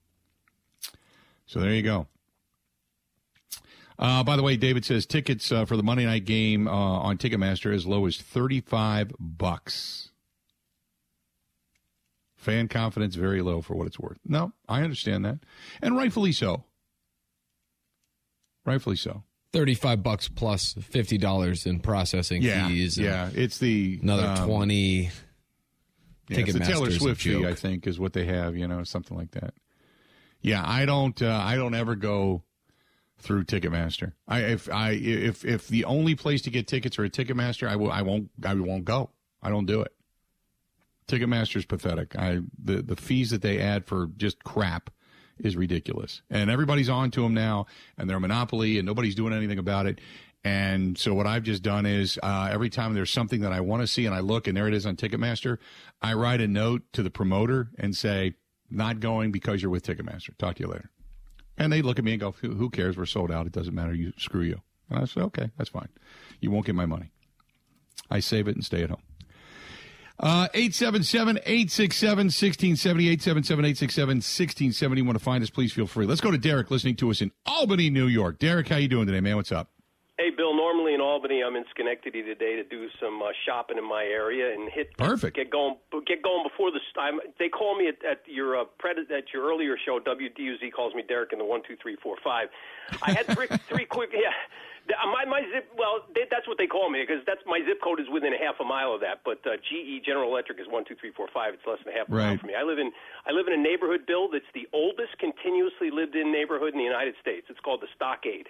[1.45, 2.07] So there you go.
[3.97, 7.17] Uh, by the way, David says tickets uh, for the Monday night game uh, on
[7.17, 10.09] Ticketmaster as low as thirty-five bucks.
[12.39, 14.17] Fan confidence very low for what it's worth.
[14.25, 15.39] No, I understand that,
[15.82, 16.63] and rightfully so.
[18.65, 19.23] Rightfully so.
[19.52, 22.97] Thirty-five bucks plus plus fifty dollars in processing yeah, fees.
[22.97, 25.12] Yeah, it's the another um, twenty.
[26.30, 28.56] Yeah, it's the Taylor Swift fee, I think, is what they have.
[28.56, 29.54] You know, something like that.
[30.39, 31.21] Yeah, I don't.
[31.21, 32.43] Uh, I don't ever go
[33.17, 34.13] through Ticketmaster.
[34.30, 37.75] I if I if if the only place to get tickets are at Ticketmaster, I
[37.75, 39.10] will I won't I won't go.
[39.41, 39.93] I don't do it.
[41.10, 42.15] Ticketmaster's pathetic.
[42.15, 44.89] I the the fees that they add for just crap
[45.39, 46.22] is ridiculous.
[46.30, 47.65] And everybody's on to them now
[47.98, 50.00] and they're a monopoly and nobody's doing anything about it.
[50.43, 53.82] And so what I've just done is uh, every time there's something that I want
[53.82, 55.58] to see and I look and there it is on Ticketmaster,
[56.02, 58.36] I write a note to the promoter and say,
[58.69, 60.38] not going because you're with Ticketmaster.
[60.38, 60.91] Talk to you later.
[61.58, 62.95] And they look at me and go, who cares?
[62.95, 63.48] We're sold out.
[63.48, 63.93] It doesn't matter.
[63.93, 64.62] You screw you.
[64.89, 65.89] And I say, okay, that's fine.
[66.39, 67.12] You won't get my money.
[68.10, 69.02] I save it and stay at home.
[70.19, 73.10] Uh, 877 867 1670.
[73.10, 75.01] 877 867 1670.
[75.01, 75.49] Want to find us?
[75.49, 76.05] Please feel free.
[76.05, 78.38] Let's go to Derek listening to us in Albany, New York.
[78.38, 79.38] Derek, how you doing today, man?
[79.38, 79.69] What's up?
[80.17, 80.53] Hey, Bill.
[80.53, 84.53] Normally in Albany, I'm in Schenectady today to do some uh, shopping in my area
[84.53, 85.38] and hit perfect.
[85.38, 87.19] Get going, get going before the time.
[87.39, 89.99] They call me at, at your uh, pred- at your earlier show.
[89.99, 92.49] WDUZ calls me Derek in the one two three four five.
[93.01, 94.32] I had three three quick yeah.
[94.89, 97.99] My my zip well they, that's what they call me because that's my zip code
[97.99, 99.21] is within a half a mile of that.
[99.23, 101.54] But uh, GE General Electric is one two three four five.
[101.54, 102.34] It's less than a half a right.
[102.34, 102.56] mile from me.
[102.58, 102.91] I live in
[103.25, 106.89] I live in a neighborhood, Bill, that's the oldest continuously lived in neighborhood in the
[106.89, 107.45] United States.
[107.49, 108.49] It's called the Stockade.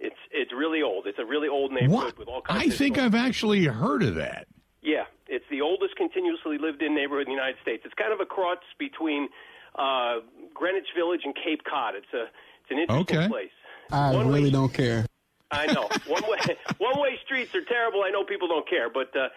[0.00, 1.06] It's it's really old.
[1.06, 2.18] It's a really old neighborhood what?
[2.18, 2.74] with all kinds.
[2.74, 4.46] I think I've actually heard of that.
[4.82, 7.82] Yeah, it's the oldest continuously lived in neighborhood in the United States.
[7.84, 9.28] It's kind of a cross between
[9.74, 10.20] uh,
[10.54, 11.94] Greenwich Village and Cape Cod.
[11.94, 12.30] It's a
[12.62, 13.28] it's an interesting okay.
[13.28, 13.54] place.
[13.90, 15.06] I one really way, don't care.
[15.50, 18.02] I know one way one way streets are terrible.
[18.04, 19.14] I know people don't care, but.
[19.16, 19.28] Uh,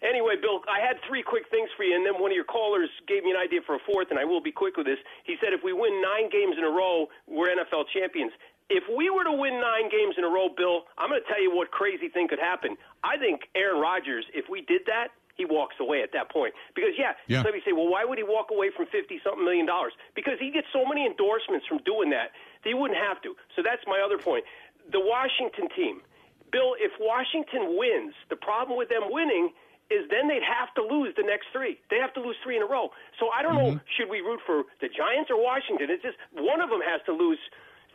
[0.00, 2.88] Anyway, Bill, I had three quick things for you, and then one of your callers
[3.06, 4.96] gave me an idea for a fourth, and I will be quick with this.
[5.24, 8.32] He said if we win nine games in a row, we're NFL champions
[8.70, 11.42] if we were to win nine games in a row, Bill, I'm going to tell
[11.42, 12.78] you what crazy thing could happen.
[13.02, 16.54] I think Aaron Rodgers, if we did that, he walks away at that point.
[16.76, 17.42] Because yeah, yeah.
[17.42, 19.92] let me say, well, why would he walk away from fifty something million dollars?
[20.14, 23.34] Because he gets so many endorsements from doing that, that he wouldn't have to.
[23.56, 24.44] So that's my other point.
[24.90, 26.02] The Washington team,
[26.50, 29.54] Bill, if Washington wins, the problem with them winning
[29.90, 31.78] is then they'd have to lose the next three.
[31.90, 32.90] They have to lose three in a row.
[33.18, 33.74] So I don't mm-hmm.
[33.78, 35.90] know, should we root for the Giants or Washington?
[35.90, 37.38] It's just one of them has to lose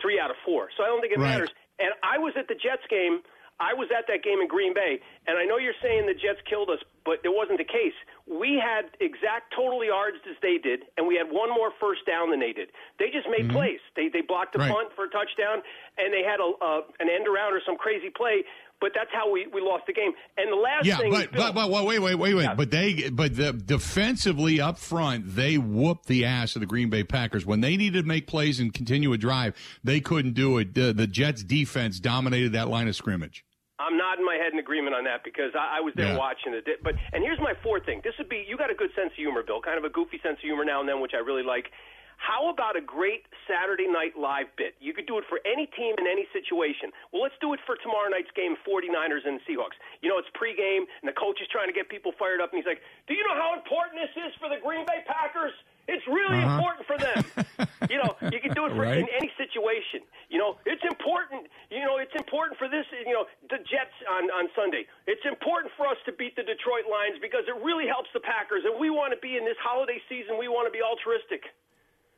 [0.01, 0.67] three out of four.
[0.75, 1.39] So I don't think it right.
[1.39, 1.51] matters.
[1.79, 3.23] And I was at the Jets game.
[3.59, 6.43] I was at that game in Green Bay, and I know you're saying the Jets
[6.49, 7.95] killed us, but it wasn't the case.
[8.27, 12.31] We had exact total yards as they did, and we had one more first down
[12.31, 12.69] than they did.
[12.99, 13.55] They just made mm-hmm.
[13.55, 13.83] plays.
[13.95, 14.71] They they blocked a right.
[14.71, 15.63] punt for a touchdown,
[15.97, 18.43] and they had a uh, an end around or some crazy play
[18.81, 20.11] but that's how we, we lost the game.
[20.37, 22.43] And the last yeah, thing, but, Bill, but, but wait, wait, wait, wait.
[22.43, 22.55] Yeah.
[22.55, 27.03] But they, but the defensively up front, they whooped the ass of the Green Bay
[27.03, 29.55] Packers when they needed to make plays and continue a drive.
[29.83, 30.73] They couldn't do it.
[30.73, 33.44] The, the Jets defense dominated that line of scrimmage.
[33.77, 36.17] I'm nodding my head in agreement on that because I, I was there yeah.
[36.17, 36.63] watching it.
[36.83, 37.99] But and here's my fourth thing.
[38.03, 39.59] This would be you got a good sense of humor, Bill.
[39.59, 41.71] Kind of a goofy sense of humor now and then, which I really like.
[42.15, 44.79] How about a great Saturday night live bit?
[44.79, 46.95] You could do it for any team in any situation.
[47.11, 49.75] Well, let's do it for tomorrow night's game, 49ers and Seahawks.
[49.99, 52.57] You know, it's pregame, and the coach is trying to get people fired up, and
[52.57, 52.79] he's like,
[53.11, 55.53] Do you know how important this is for the Green Bay Packers?
[55.87, 56.57] It's really uh-huh.
[56.57, 57.21] important for them.
[57.89, 58.97] you know, you can do it for right.
[58.97, 60.01] in any situation.
[60.29, 61.45] You know, it's important.
[61.69, 62.85] You know, it's important for this.
[63.05, 64.89] You know, the Jets on on Sunday.
[65.05, 68.65] It's important for us to beat the Detroit Lions because it really helps the Packers,
[68.65, 70.37] and we want to be in this holiday season.
[70.41, 71.45] We want to be altruistic.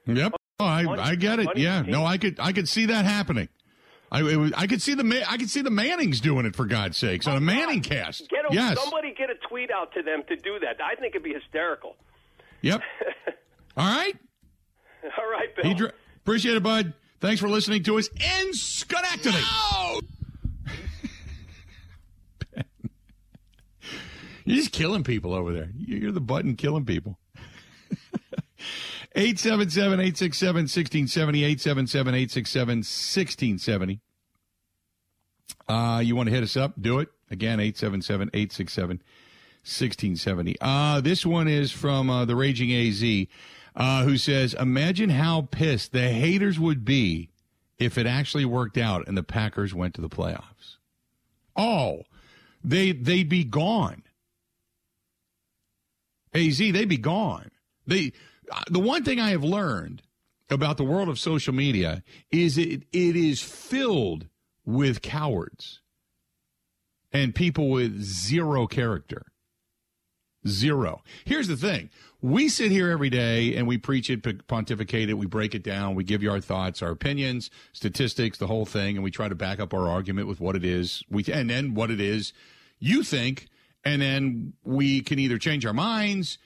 [0.07, 0.39] Yep.
[0.59, 1.57] Oh, I, I get it.
[1.57, 1.83] Yeah.
[1.83, 3.49] No, I could I could see that happening.
[4.09, 6.97] I was, I could see the I could see the Mannings doing it for God's
[6.97, 8.29] sakes on a Manning cast.
[8.29, 8.79] Get a, yes.
[8.79, 10.77] Somebody get a tweet out to them to do that.
[10.81, 11.95] I think it'd be hysterical.
[12.61, 12.81] Yep.
[13.77, 14.15] All right.
[15.17, 15.73] All right, Bill.
[15.75, 16.93] Dr- appreciate it, bud.
[17.19, 19.37] Thanks for listening to us in Schenectady.
[19.37, 19.99] No!
[24.45, 25.69] You're just killing people over there.
[25.77, 27.19] You're the button killing people.
[29.15, 31.43] 877 867 1670.
[31.43, 33.99] 877 867 1670.
[35.67, 36.73] Uh, you want to hit us up?
[36.79, 37.09] Do it.
[37.29, 39.01] Again, 877 867
[39.67, 40.55] 1670.
[40.61, 43.27] Uh, this one is from uh, the Raging AZ,
[43.75, 47.29] uh, who says, Imagine how pissed the haters would be
[47.77, 50.77] if it actually worked out and the Packers went to the playoffs.
[51.55, 52.03] Oh,
[52.63, 54.03] they, they'd be gone.
[56.33, 57.51] AZ, they'd be gone.
[57.85, 58.13] They,
[58.51, 60.01] uh, the one thing I have learned
[60.49, 64.27] about the world of social media is it, it is filled
[64.65, 65.81] with cowards
[67.11, 69.25] and people with zero character.
[70.47, 71.03] Zero.
[71.25, 71.89] Here's the thing.
[72.21, 75.93] We sit here every day and we preach it, pontificate it, we break it down,
[75.93, 79.35] we give you our thoughts, our opinions, statistics, the whole thing, and we try to
[79.35, 81.03] back up our argument with what it is.
[81.09, 82.33] We and then what it is
[82.79, 83.47] you think,
[83.83, 86.39] and then we can either change our minds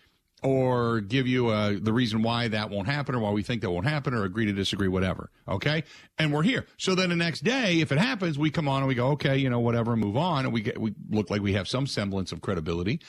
[0.43, 3.69] or give you uh, the reason why that won't happen or why we think that
[3.69, 5.29] won't happen or agree to disagree, whatever.
[5.47, 5.83] Okay.
[6.17, 6.65] And we're here.
[6.77, 9.37] So then the next day, if it happens, we come on and we go, okay,
[9.37, 10.45] you know, whatever, move on.
[10.45, 12.99] And we get, we look like we have some semblance of credibility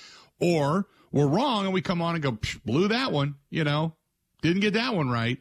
[0.42, 3.94] or we're wrong and we come on and go, blew that one, you know,
[4.42, 5.38] didn't get that one right.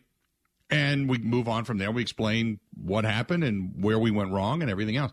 [0.70, 1.92] And we move on from there.
[1.92, 5.12] We explain what happened and where we went wrong and everything else.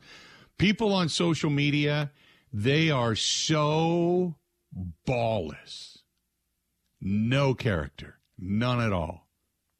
[0.56, 2.12] People on social media,
[2.52, 4.36] they are so
[5.04, 5.98] ballless
[7.00, 8.18] no character.
[8.38, 9.28] None at all.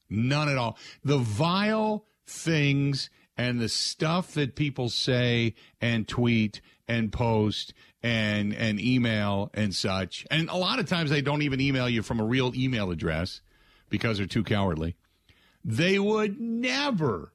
[0.08, 0.78] None at all.
[1.04, 7.72] The vile things and the stuff that people say and tweet and post
[8.02, 10.26] and and email and such.
[10.30, 13.40] And a lot of times they don't even email you from a real email address
[13.88, 14.96] because they're too cowardly.
[15.64, 17.32] They would never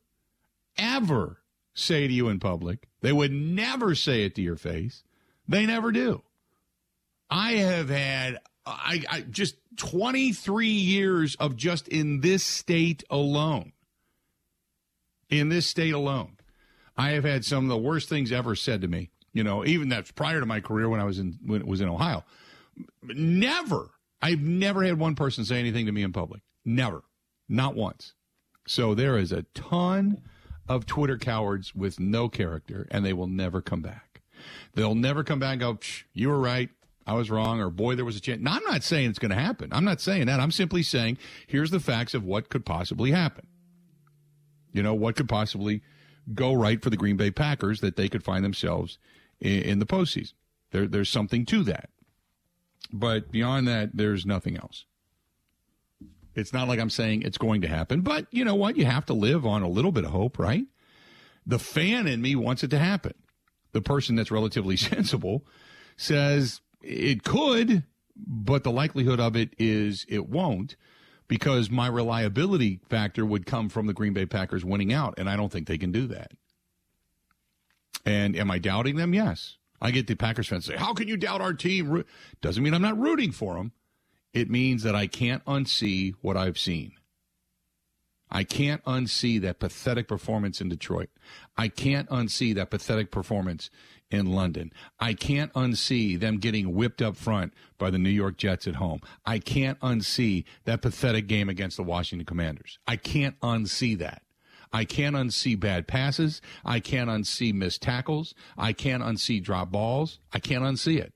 [0.77, 1.39] ever
[1.73, 2.87] say to you in public.
[3.01, 5.03] They would never say it to your face.
[5.47, 6.23] They never do.
[7.29, 13.72] I have had I, I just 23 years of just in this state alone.
[15.29, 16.37] In this state alone,
[16.97, 19.09] I have had some of the worst things ever said to me.
[19.33, 21.81] You know, even that's prior to my career when I was in when it was
[21.81, 22.23] in Ohio.
[23.01, 23.89] Never,
[24.21, 26.41] I've never had one person say anything to me in public.
[26.63, 27.03] Never,
[27.49, 28.13] not once.
[28.67, 30.21] So there is a ton
[30.67, 34.21] of Twitter cowards with no character, and they will never come back.
[34.75, 35.79] They'll never come back and go,
[36.13, 36.69] you were right.
[37.05, 38.41] I was wrong, or boy, there was a chance.
[38.41, 39.69] Now, I'm not saying it's going to happen.
[39.73, 40.39] I'm not saying that.
[40.39, 43.45] I'm simply saying here's the facts of what could possibly happen.
[44.73, 45.81] You know, what could possibly
[46.33, 48.97] go right for the Green Bay Packers that they could find themselves
[49.39, 50.33] in, in the postseason.
[50.71, 51.89] There, there's something to that.
[52.91, 54.85] But beyond that, there's nothing else.
[56.35, 58.75] It's not like I'm saying it's going to happen, but you know what?
[58.75, 60.65] You have to live on a little bit of hope, right?
[61.45, 63.13] The fan in me wants it to happen.
[63.71, 65.45] The person that's relatively sensible
[65.95, 67.83] says it could,
[68.15, 70.75] but the likelihood of it is it won't
[71.27, 75.35] because my reliability factor would come from the Green Bay Packers winning out, and I
[75.35, 76.31] don't think they can do that.
[78.05, 79.13] And am I doubting them?
[79.13, 79.57] Yes.
[79.81, 82.03] I get the Packers fans say, How can you doubt our team?
[82.41, 83.73] Doesn't mean I'm not rooting for them.
[84.33, 86.93] It means that I can't unsee what I've seen.
[88.31, 91.09] I can't unsee that pathetic performance in Detroit.
[91.55, 93.69] I can't unsee that pathetic performance
[94.13, 94.71] in London.
[94.99, 99.01] I can't unsee them getting whipped up front by the New York Jets at home.
[99.25, 102.77] I can't unsee that pathetic game against the Washington Commanders.
[102.87, 104.21] I can't unsee that.
[104.71, 106.41] I can't unsee bad passes.
[106.63, 108.35] I can't unsee missed tackles.
[108.55, 110.19] I can't unsee drop balls.
[110.31, 111.13] I can't unsee it.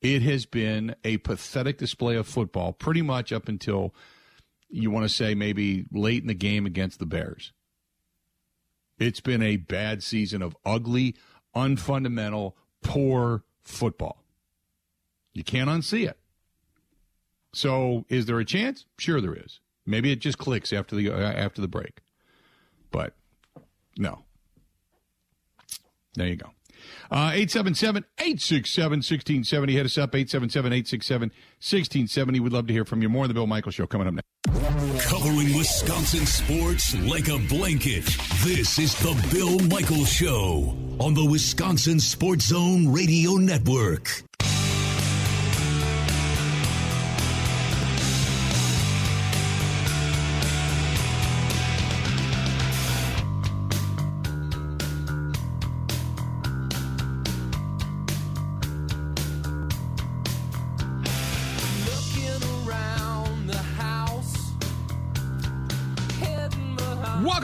[0.00, 3.94] It has been a pathetic display of football pretty much up until
[4.68, 7.52] you want to say maybe late in the game against the Bears.
[8.98, 11.14] It's been a bad season of ugly,
[11.54, 14.22] unfundamental, poor football.
[15.32, 16.18] You can't unsee it.
[17.52, 18.86] So, is there a chance?
[18.98, 19.60] Sure, there is.
[19.86, 22.00] Maybe it just clicks after the uh, after the break,
[22.90, 23.14] but
[23.96, 24.24] no.
[26.14, 26.50] There you go.
[27.10, 29.72] Uh, 877 867 1670.
[29.72, 31.28] Hit us up 877 867
[31.60, 32.40] 1670.
[32.40, 33.08] We'd love to hear from you.
[33.08, 34.26] More on the Bill Michael Show coming up next.
[35.06, 38.04] Covering Wisconsin sports like a blanket.
[38.44, 44.25] This is the Bill Michael Show on the Wisconsin Sports Zone Radio Network.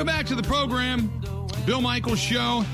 [0.03, 1.13] Welcome back to the program,
[1.65, 2.65] Bill Michaels Show.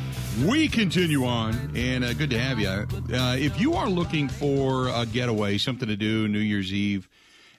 [0.46, 2.68] We continue on, and uh, good to have you.
[3.14, 7.06] Uh, if you are looking for a getaway, something to do New Year's Eve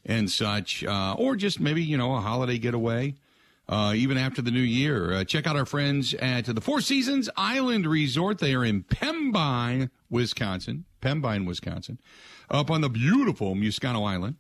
[0.04, 3.14] and such, uh, or just maybe you know a holiday getaway,
[3.68, 7.30] uh, even after the new year, uh, check out our friends at the Four Seasons
[7.38, 8.40] Island Resort.
[8.40, 10.86] They are in Pembine, Wisconsin.
[11.00, 12.00] Pembine, Wisconsin,
[12.50, 14.38] up on the beautiful Miscauno Island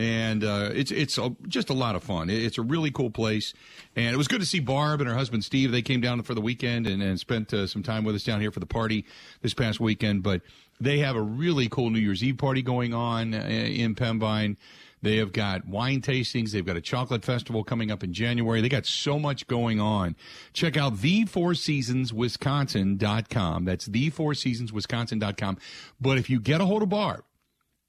[0.00, 2.30] and uh, it's it's a, just a lot of fun.
[2.30, 3.52] It's a really cool place,
[3.94, 5.72] and it was good to see Barb and her husband Steve.
[5.72, 8.40] They came down for the weekend and, and spent uh, some time with us down
[8.40, 9.04] here for the party
[9.42, 10.22] this past weekend.
[10.22, 10.40] But
[10.80, 14.56] they have a really cool New Year's Eve party going on uh, in Pembine.
[15.02, 16.52] They have got wine tastings.
[16.52, 18.62] They've got a chocolate festival coming up in January.
[18.62, 20.16] They got so much going on.
[20.54, 23.64] Check out the Four Seasons Wisconsin.com.
[23.66, 25.58] That's the Four Seasons Wisconsin.com.
[26.00, 27.24] But if you get a hold of Barb,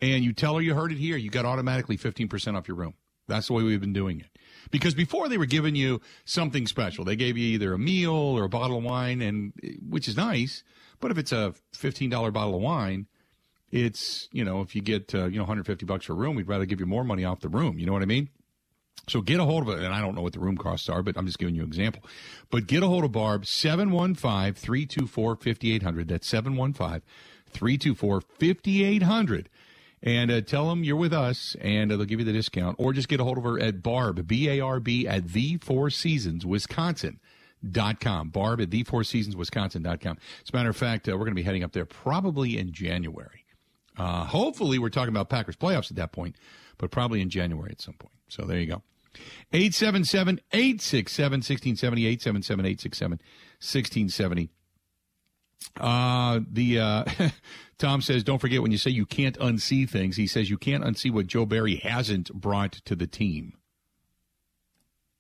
[0.02, 2.96] and you tell her you heard it here, you got automatically 15% off your room.
[3.28, 4.28] That's the way we've been doing it.
[4.72, 7.06] Because before they were giving you something special.
[7.06, 9.54] They gave you either a meal or a bottle of wine and
[9.88, 10.64] which is nice,
[11.00, 13.08] but if it's a $15 bottle of wine,
[13.72, 16.48] it's, you know, if you get uh, you know 150 bucks for a room, we'd
[16.48, 18.30] rather give you more money off the room, you know what I mean?
[19.08, 19.84] So get a hold of it.
[19.84, 21.68] And I don't know what the room costs are, but I'm just giving you an
[21.68, 22.04] example.
[22.50, 26.08] But get a hold of Barb, 715 324 5800.
[26.08, 27.02] That's 715
[27.52, 29.50] 324 5800
[30.04, 32.76] and uh, tell them you're with us, and uh, they'll give you the discount.
[32.80, 35.58] Or just get a hold of her at Barb, B A R B, at the
[35.58, 37.20] Four Seasons, Wisconsin.
[37.70, 38.30] Dot com.
[38.30, 39.84] Barb at the Four Seasons, Wisconsin.
[39.84, 40.18] Dot com.
[40.44, 42.72] As a matter of fact, uh, we're going to be heading up there probably in
[42.72, 43.46] January.
[43.98, 46.36] Uh, hopefully, we're talking about Packers playoffs at that point,
[46.80, 48.16] but probably in January at some point.
[48.30, 48.82] So there you go.
[49.54, 52.06] 877 867 1670.
[52.08, 53.12] 877 867
[53.60, 54.50] 1670.
[55.80, 57.06] Uh, the uh,
[57.78, 60.84] Tom says, don't forget when you say you can't unsee things, he says you can't
[60.84, 63.54] unsee what Joe Barry hasn't brought to the team.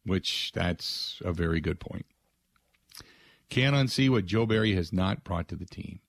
[0.03, 2.05] Which that's a very good point.
[3.49, 5.99] Can't unsee what Joe Barry has not brought to the team.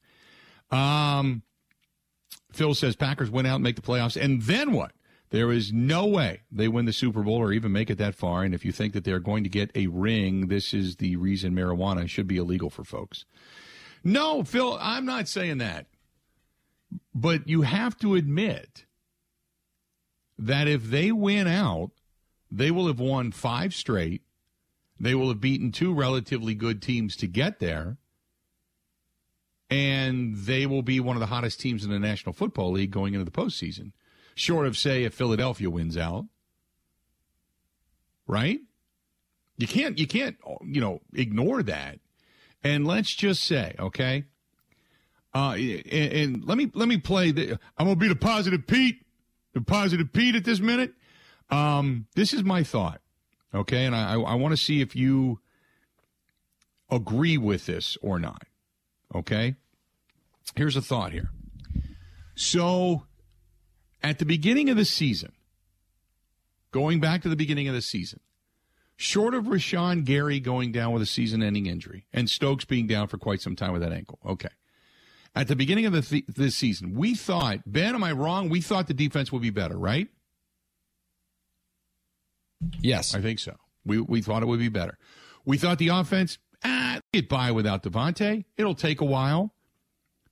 [0.70, 1.42] Um,
[2.52, 4.92] Phil says Packers went out and make the playoffs, and then what?
[5.30, 8.42] There is no way they win the Super Bowl or even make it that far.
[8.42, 11.54] And if you think that they're going to get a ring, this is the reason
[11.54, 13.24] marijuana should be illegal for folks.
[14.04, 15.86] No, Phil, I'm not saying that.
[17.14, 18.84] But you have to admit
[20.38, 21.90] that if they win out,
[22.50, 24.22] they will have won five straight.
[24.98, 27.96] They will have beaten two relatively good teams to get there.
[29.70, 33.14] And they will be one of the hottest teams in the National Football League going
[33.14, 33.92] into the postseason.
[34.34, 36.26] Short of, say, if Philadelphia wins out.
[38.26, 38.60] Right?
[39.56, 42.00] You can't you can't you know ignore that.
[42.64, 44.24] And let's just say, okay,
[45.34, 47.32] uh, and, and, let me let me play.
[47.32, 49.04] The, I'm gonna be the positive Pete,
[49.54, 50.92] the positive Pete at this minute.
[51.50, 53.00] Um, this is my thought,
[53.54, 55.40] okay, and I I want to see if you
[56.90, 58.44] agree with this or not.
[59.14, 59.56] Okay,
[60.54, 61.30] here's a thought here.
[62.34, 63.04] So,
[64.02, 65.32] at the beginning of the season,
[66.72, 68.20] going back to the beginning of the season,
[69.02, 73.18] short of Rashan Gary going down with a season-ending injury and Stokes being down for
[73.18, 74.50] quite some time with that ankle, okay
[75.34, 78.48] at the beginning of the th- this season, we thought, Ben, am I wrong?
[78.48, 80.08] We thought the defense would be better, right?
[82.80, 83.14] Yes.
[83.14, 83.56] I think so.
[83.84, 84.98] We, we thought it would be better.
[85.44, 88.44] We thought the offense, ah, get by without Davante.
[88.56, 89.54] It'll take a while.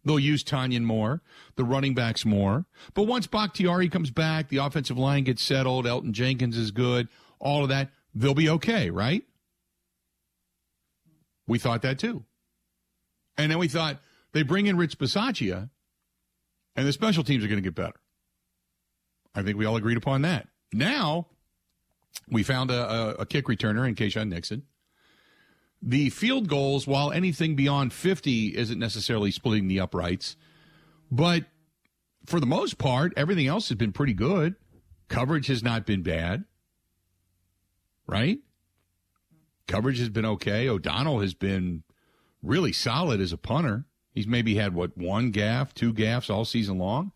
[0.05, 1.21] They'll use Tonyan more,
[1.57, 2.65] the running backs more.
[2.95, 7.63] But once Bakhtiari comes back, the offensive line gets settled, Elgton Jenkins is good, all
[7.63, 9.25] of that, they'll be okay, right?
[11.47, 12.25] We thought that too.
[13.37, 14.01] And then we thought,
[14.33, 15.71] they bring in Rich Bisaccia,
[16.77, 17.99] and the special teams are going to get better.
[19.35, 20.49] I think we all agreed upon that.
[20.73, 21.29] Now,
[22.29, 24.63] we found a, a, a kick returner in Keisean Nixon.
[25.83, 30.37] The field goals, while anything beyond 50 isn't necessarily splitting the uprights,
[31.11, 31.47] but
[32.27, 34.57] for the most part, everything else has been pretty good.
[35.09, 36.45] Coverage has not been bad,
[38.11, 38.41] right?
[39.69, 40.69] Coverage has been okay.
[40.69, 41.85] O'Donnell has been
[42.43, 43.85] really solid as a punter.
[44.13, 47.13] He's maybe had what one gaff, two gaffs all season long.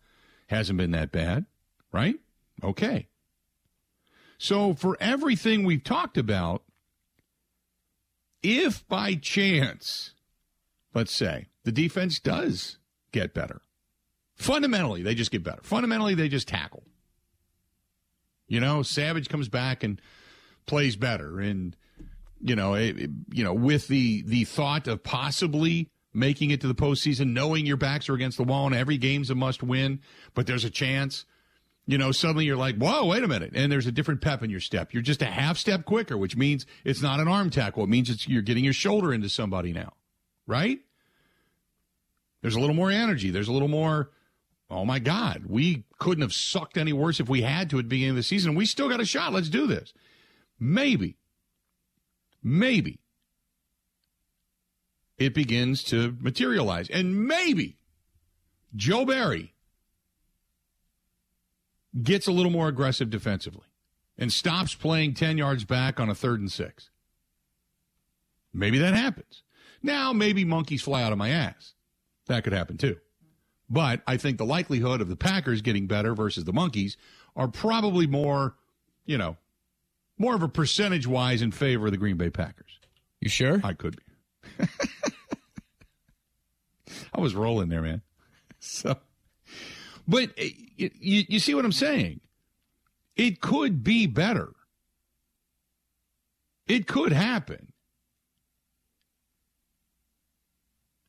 [0.47, 1.45] Hasn't been that bad,
[1.91, 2.15] right?
[2.63, 3.09] Okay.
[4.37, 6.63] So for everything we've talked about,
[8.41, 10.13] if by chance,
[10.93, 12.77] let's say, the defense does
[13.11, 13.61] get better,
[14.35, 15.61] fundamentally they just get better.
[15.63, 16.83] Fundamentally they just tackle.
[18.47, 19.99] You know, Savage comes back and
[20.65, 21.75] plays better, and
[22.41, 26.75] you know, it, you know, with the the thought of possibly making it to the
[26.75, 29.99] postseason, knowing your backs are against the wall and every game's a must win,
[30.33, 31.25] but there's a chance.
[31.87, 33.51] you know, suddenly you're like, whoa, wait a minute.
[33.53, 34.93] And there's a different pep in your step.
[34.93, 37.83] You're just a half step quicker, which means it's not an arm tackle.
[37.83, 39.93] It means it's, you're getting your shoulder into somebody now,
[40.47, 40.79] right?
[42.41, 43.29] There's a little more energy.
[43.29, 44.09] There's a little more,
[44.69, 47.89] oh my God, we couldn't have sucked any worse if we had to at the
[47.89, 48.55] beginning of the season.
[48.55, 49.33] We still got a shot.
[49.33, 49.93] Let's do this.
[50.59, 51.17] Maybe,
[52.43, 52.99] maybe
[55.17, 56.89] it begins to materialize.
[56.89, 57.77] And maybe
[58.75, 59.53] Joe Barry
[62.01, 63.67] gets a little more aggressive defensively
[64.17, 66.89] and stops playing 10 yards back on a third and six.
[68.53, 69.43] Maybe that happens.
[69.83, 71.73] Now, maybe monkeys fly out of my ass.
[72.27, 72.97] That could happen too.
[73.69, 76.97] But I think the likelihood of the Packers getting better versus the monkeys
[77.35, 78.55] are probably more,
[79.05, 79.37] you know,
[80.17, 82.79] more of a percentage wise in favor of the Green Bay Packers.
[83.21, 83.59] You sure?
[83.63, 84.65] I could be.
[87.13, 88.01] I was rolling there, man.
[88.67, 88.97] So,
[90.07, 92.19] but eh, you, you see what I'm saying?
[93.15, 94.53] It could be better.
[96.67, 97.71] It could happen.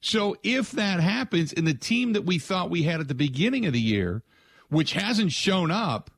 [0.01, 3.65] So if that happens and the team that we thought we had at the beginning
[3.65, 4.23] of the year,
[4.69, 6.11] which hasn't shown up,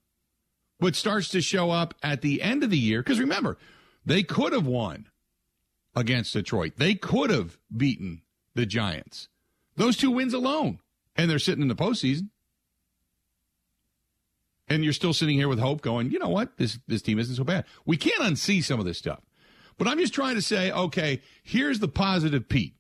[0.81, 3.59] but starts to show up at the end of the year, because remember,
[4.05, 5.07] they could have won
[5.95, 6.74] against Detroit.
[6.76, 8.22] They could have beaten
[8.55, 9.29] the Giants.
[9.76, 10.81] Those two wins alone.
[11.16, 12.29] And they're sitting in the postseason.
[14.68, 16.59] And you're still sitting here with hope going, you know what?
[16.59, 17.64] This this team isn't so bad.
[17.87, 19.20] We can't unsee some of this stuff.
[19.79, 22.74] But I'm just trying to say, okay, here's the positive Pete.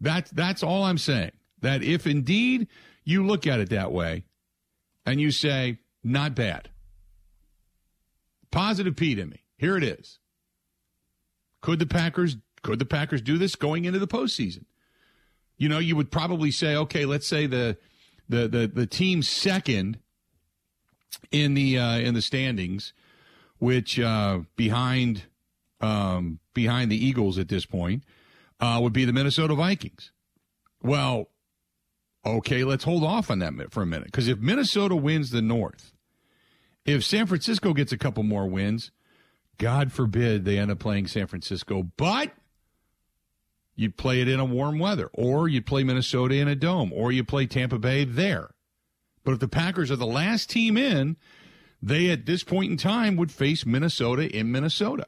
[0.00, 1.32] That's that's all I'm saying.
[1.60, 2.68] That if indeed
[3.04, 4.24] you look at it that way
[5.04, 6.70] and you say, not bad.
[8.50, 9.42] Positive Pete in me.
[9.56, 10.18] Here it is.
[11.60, 14.64] Could the Packers could the Packers do this going into the postseason?
[15.56, 17.78] You know, you would probably say, okay, let's say the
[18.28, 19.98] the the, the team second
[21.30, 22.92] in the uh, in the standings,
[23.58, 25.24] which uh, behind
[25.80, 28.04] um, behind the Eagles at this point
[28.60, 30.12] uh, would be the Minnesota Vikings.
[30.82, 31.30] Well,
[32.26, 35.93] okay, let's hold off on that for a minute because if Minnesota wins the North,
[36.84, 38.90] if San Francisco gets a couple more wins,
[39.58, 42.32] God forbid they end up playing San Francisco, but
[43.74, 47.12] you'd play it in a warm weather, or you'd play Minnesota in a dome, or
[47.12, 48.50] you play Tampa Bay there.
[49.24, 51.16] But if the Packers are the last team in,
[51.80, 55.06] they at this point in time would face Minnesota in Minnesota.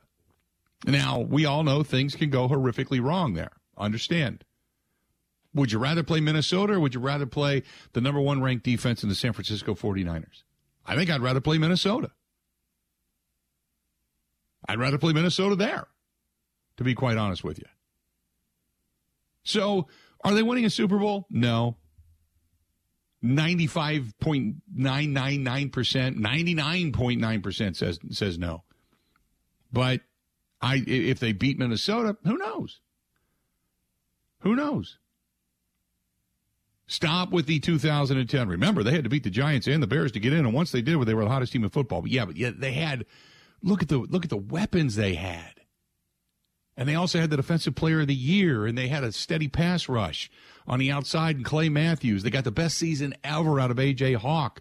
[0.87, 3.53] Now, we all know things can go horrifically wrong there.
[3.77, 4.45] Understand.
[5.55, 7.63] Would you rather play Minnesota or would you rather play
[7.93, 10.43] the number one ranked defense in the San Francisco 49ers?
[10.87, 12.11] I think I'd rather play Minnesota.
[14.69, 15.89] I'd rather play Minnesota there,
[16.77, 17.67] to be quite honest with you.
[19.45, 19.89] So,
[20.25, 21.27] are they winning a Super Bowl?
[21.31, 21.77] No.
[23.25, 24.61] 95.999%,
[26.17, 28.63] 99.9% says says no.
[29.73, 30.03] But
[30.61, 32.81] I if they beat Minnesota, who knows?
[34.41, 34.99] Who knows?
[36.89, 38.49] Stop with the 2010.
[38.49, 40.71] Remember, they had to beat the Giants and the Bears to get in, and once
[40.71, 42.03] they did, they were the hottest team in football.
[42.03, 43.07] But yeah, but yeah, they had
[43.63, 45.53] look at the look at the weapons they had.
[46.77, 49.49] And they also had the defensive player of the year, and they had a steady
[49.49, 50.31] pass rush
[50.67, 52.23] on the outside and Clay Matthews.
[52.23, 54.61] They got the best season ever out of AJ Hawk.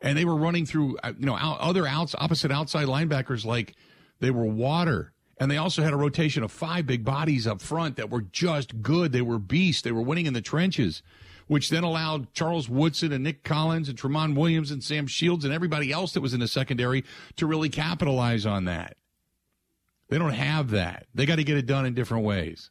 [0.00, 3.76] And they were running through, uh, you know, other outs, opposite outside linebackers like
[4.18, 5.12] they were water.
[5.38, 8.82] And they also had a rotation of five big bodies up front that were just
[8.82, 9.12] good.
[9.12, 9.82] They were beasts.
[9.82, 11.02] They were winning in the trenches,
[11.46, 15.52] which then allowed Charles Woodson and Nick Collins and Tramon Williams and Sam Shields and
[15.52, 17.04] everybody else that was in the secondary
[17.36, 18.96] to really capitalize on that.
[20.08, 21.06] They don't have that.
[21.14, 22.70] They got to get it done in different ways.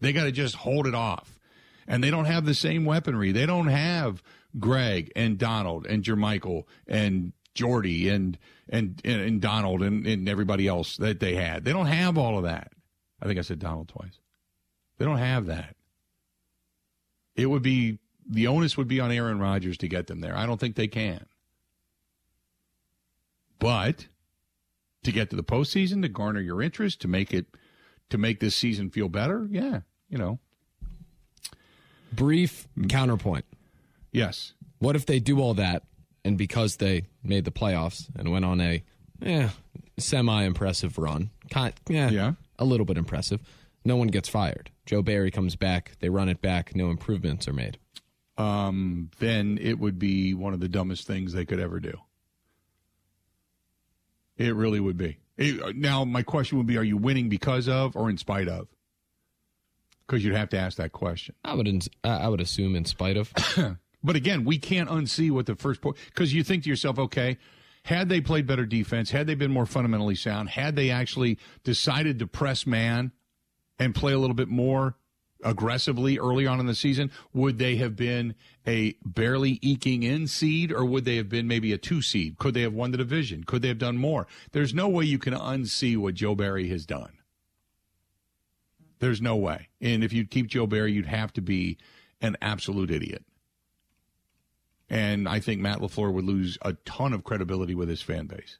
[0.00, 1.38] They got to just hold it off.
[1.86, 3.32] And they don't have the same weaponry.
[3.32, 4.22] They don't have
[4.58, 8.38] Greg and Donald and Jermichael and Jordy and
[8.68, 11.64] and and, Donald and, and everybody else that they had.
[11.64, 12.72] They don't have all of that.
[13.20, 14.18] I think I said Donald twice.
[14.98, 15.76] They don't have that.
[17.36, 20.36] It would be the onus would be on Aaron Rodgers to get them there.
[20.36, 21.26] I don't think they can.
[23.58, 24.06] But
[25.04, 27.46] to get to the postseason, to garner your interest, to make it,
[28.10, 29.46] to make this season feel better.
[29.50, 30.38] Yeah, you know.
[32.12, 33.44] Brief counterpoint.
[34.12, 34.52] Yes.
[34.78, 35.82] What if they do all that,
[36.24, 38.82] and because they made the playoffs and went on a,
[39.20, 39.50] yeah,
[39.98, 43.40] semi-impressive run, kind, yeah, yeah, a little bit impressive.
[43.84, 44.70] No one gets fired.
[44.86, 45.92] Joe Barry comes back.
[46.00, 46.74] They run it back.
[46.74, 47.78] No improvements are made.
[48.36, 51.98] Um, then it would be one of the dumbest things they could ever do.
[54.36, 55.18] It really would be.
[55.36, 58.68] It, now, my question would be: Are you winning because of or in spite of?
[60.06, 61.34] Because you'd have to ask that question.
[61.44, 61.88] I would.
[62.02, 63.32] I would assume in spite of.
[64.04, 67.38] But again, we can't unsee what the first point because you think to yourself, okay,
[67.84, 72.18] had they played better defense, had they been more fundamentally sound, had they actually decided
[72.18, 73.12] to press man
[73.78, 74.96] and play a little bit more
[75.44, 78.34] aggressively early on in the season, would they have been
[78.66, 82.38] a barely eking in seed or would they have been maybe a two seed?
[82.38, 83.44] Could they have won the division?
[83.44, 84.26] Could they have done more?
[84.52, 87.18] There's no way you can unsee what Joe Barry has done.
[89.00, 89.68] There's no way.
[89.80, 91.76] And if you'd keep Joe Barry, you'd have to be
[92.22, 93.24] an absolute idiot.
[94.88, 98.58] And I think Matt LaFleur would lose a ton of credibility with his fan base.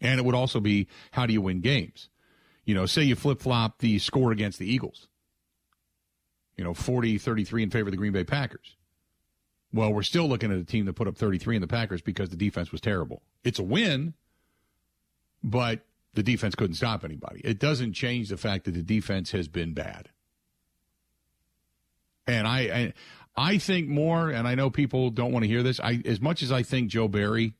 [0.00, 2.08] And it would also be how do you win games?
[2.68, 5.08] You know, say you flip flop the score against the Eagles,
[6.58, 8.76] you know, 40 33 in favor of the Green Bay Packers.
[9.72, 12.28] Well, we're still looking at a team that put up 33 in the Packers because
[12.28, 13.22] the defense was terrible.
[13.42, 14.12] It's a win,
[15.42, 15.80] but
[16.12, 17.40] the defense couldn't stop anybody.
[17.42, 20.10] It doesn't change the fact that the defense has been bad.
[22.26, 22.92] And I, I,
[23.34, 25.80] I think more, and I know people don't want to hear this.
[25.80, 27.54] I, as much as I think Joe Barry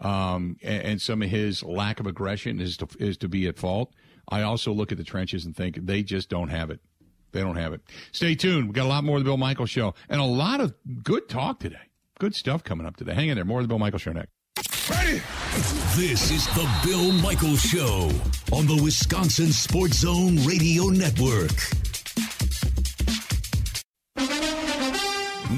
[0.00, 3.58] um, and, and, some of his lack of aggression is to, is to be at
[3.58, 3.94] fault.
[4.28, 6.80] I also look at the trenches and think they just don't have it.
[7.32, 7.80] They don't have it.
[8.12, 8.68] Stay tuned.
[8.68, 11.28] We got a lot more of the Bill Michaels Show and a lot of good
[11.28, 11.76] talk today.
[12.20, 13.12] Good stuff coming up today.
[13.14, 13.44] Hang in there.
[13.44, 14.30] More of the Bill Michaels Show next.
[14.88, 15.20] Ready?
[15.96, 18.10] This is the Bill Michaels Show
[18.52, 21.93] on the Wisconsin Sports Zone Radio Network.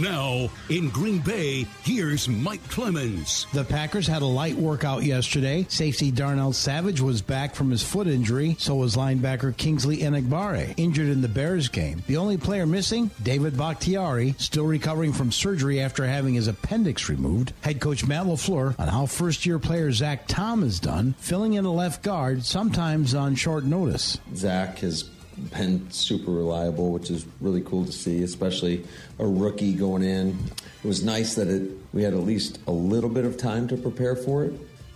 [0.00, 3.46] Now, in Green Bay, here's Mike Clemens.
[3.54, 5.64] The Packers had a light workout yesterday.
[5.70, 11.08] Safety Darnell Savage was back from his foot injury, so was linebacker Kingsley Enagbare, injured
[11.08, 12.02] in the Bears game.
[12.06, 17.54] The only player missing, David Bakhtiari, still recovering from surgery after having his appendix removed.
[17.62, 21.64] Head coach Matt LaFleur on how first year player Zach Tom has done, filling in
[21.64, 24.18] a left guard, sometimes on short notice.
[24.34, 25.04] Zach has
[25.36, 28.84] been super reliable, which is really cool to see, especially
[29.18, 30.38] a rookie going in.
[30.82, 33.76] It was nice that it, we had at least a little bit of time to
[33.76, 34.52] prepare for it,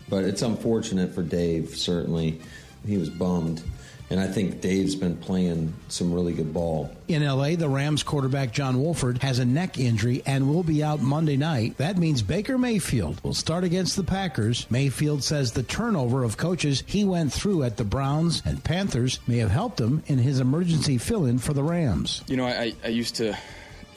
[0.08, 2.40] but it's unfortunate for Dave, certainly.
[2.86, 3.62] He was bummed
[4.10, 6.90] and I think Dave's been playing some really good ball.
[7.06, 11.00] In LA, the Rams quarterback John Wolford has a neck injury and will be out
[11.00, 11.76] Monday night.
[11.78, 14.66] That means Baker Mayfield will start against the Packers.
[14.68, 19.38] Mayfield says the turnover of coaches he went through at the Browns and Panthers may
[19.38, 22.24] have helped him in his emergency fill in for the Rams.
[22.26, 23.36] You know, I, I used to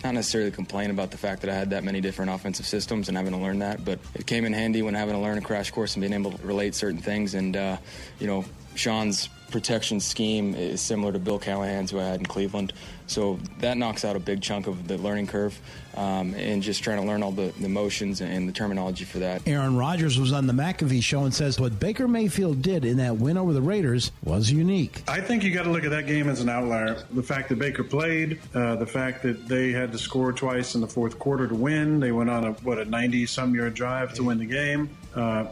[0.03, 3.17] not necessarily complain about the fact that I had that many different offensive systems and
[3.17, 5.71] having to learn that, but it came in handy when having to learn a crash
[5.71, 7.33] course and being able to relate certain things.
[7.33, 7.77] And, uh,
[8.19, 8.43] you know,
[8.75, 12.73] Sean's protection scheme is similar to Bill Callahan's, who I had in Cleveland.
[13.05, 15.57] So that knocks out a big chunk of the learning curve
[15.95, 19.47] um, and just trying to learn all the, the motions and the terminology for that.
[19.47, 23.17] Aaron Rodgers was on the McAfee show and says what Baker Mayfield did in that
[23.17, 25.03] win over the Raiders was unique.
[25.07, 27.05] I think you got to look at that game as an outlier.
[27.11, 30.81] The fact that Baker played, uh, the fact that they had to score twice in
[30.81, 31.99] the fourth quarter to win.
[31.99, 34.89] They went on a, what, a 90 some yard drive to win the game.
[35.13, 35.45] Uh,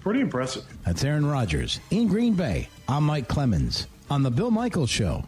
[0.00, 0.64] pretty impressive.
[0.84, 2.68] That's Aaron Rodgers in Green Bay.
[2.88, 5.24] I'm Mike Clemens on The Bill Michaels Show.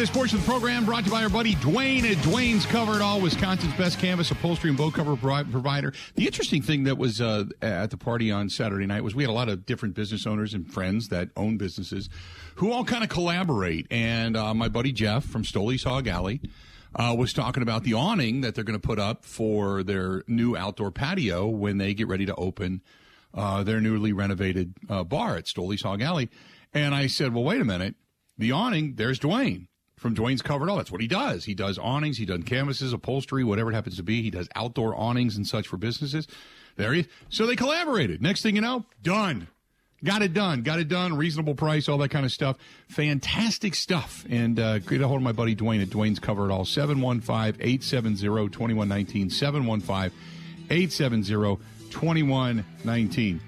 [0.00, 2.96] This portion of the program brought to you by our buddy Dwayne at Dwayne's Cover
[2.96, 5.92] It All, Wisconsin's best canvas, upholstery, and boat cover provider.
[6.14, 9.28] The interesting thing that was uh, at the party on Saturday night was we had
[9.28, 12.08] a lot of different business owners and friends that own businesses
[12.54, 13.88] who all kind of collaborate.
[13.90, 16.40] And uh, my buddy Jeff from Stoley's Hog Alley
[16.94, 20.56] uh, was talking about the awning that they're going to put up for their new
[20.56, 22.80] outdoor patio when they get ready to open
[23.34, 26.30] uh, their newly renovated uh, bar at Stoley's Hog Alley.
[26.72, 27.96] And I said, well, wait a minute.
[28.38, 29.66] The awning, there's Dwayne
[30.00, 30.78] from Dwayne's Cover It All.
[30.78, 31.44] That's what he does.
[31.44, 34.22] He does awnings, he does canvases, upholstery, whatever it happens to be.
[34.22, 36.26] He does outdoor awnings and such for businesses.
[36.76, 37.06] There he is.
[37.28, 38.22] So they collaborated.
[38.22, 39.48] Next thing you know, done.
[40.02, 40.62] Got it done.
[40.62, 41.18] Got it done.
[41.18, 42.56] Reasonable price, all that kind of stuff.
[42.88, 44.24] Fantastic stuff.
[44.30, 46.64] And uh, get a hold of my buddy Dwayne at Dwayne's Cover It All.
[46.64, 49.28] 715 870 2119.
[49.28, 50.18] 715
[50.70, 53.40] 870 2119.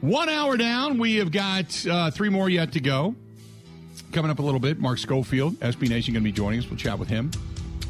[0.00, 0.96] One hour down.
[0.96, 3.14] We have got uh, three more yet to go.
[4.12, 6.68] Coming up a little bit, Mark Schofield, SB Nation, going to be joining us.
[6.68, 7.30] We'll chat with him,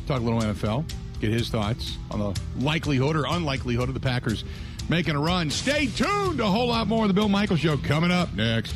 [0.07, 0.85] talk a little NFL,
[1.19, 4.45] get his thoughts on the likelihood or unlikelihood of the Packers
[4.91, 5.49] making a run.
[5.51, 6.41] Stay tuned.
[6.41, 8.75] A whole lot more of the Bill Michaels Show coming up next.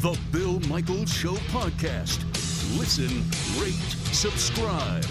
[0.00, 2.24] The Bill Michaels Show podcast.
[2.78, 3.08] Listen,
[3.62, 3.74] rate,
[4.12, 5.04] subscribe.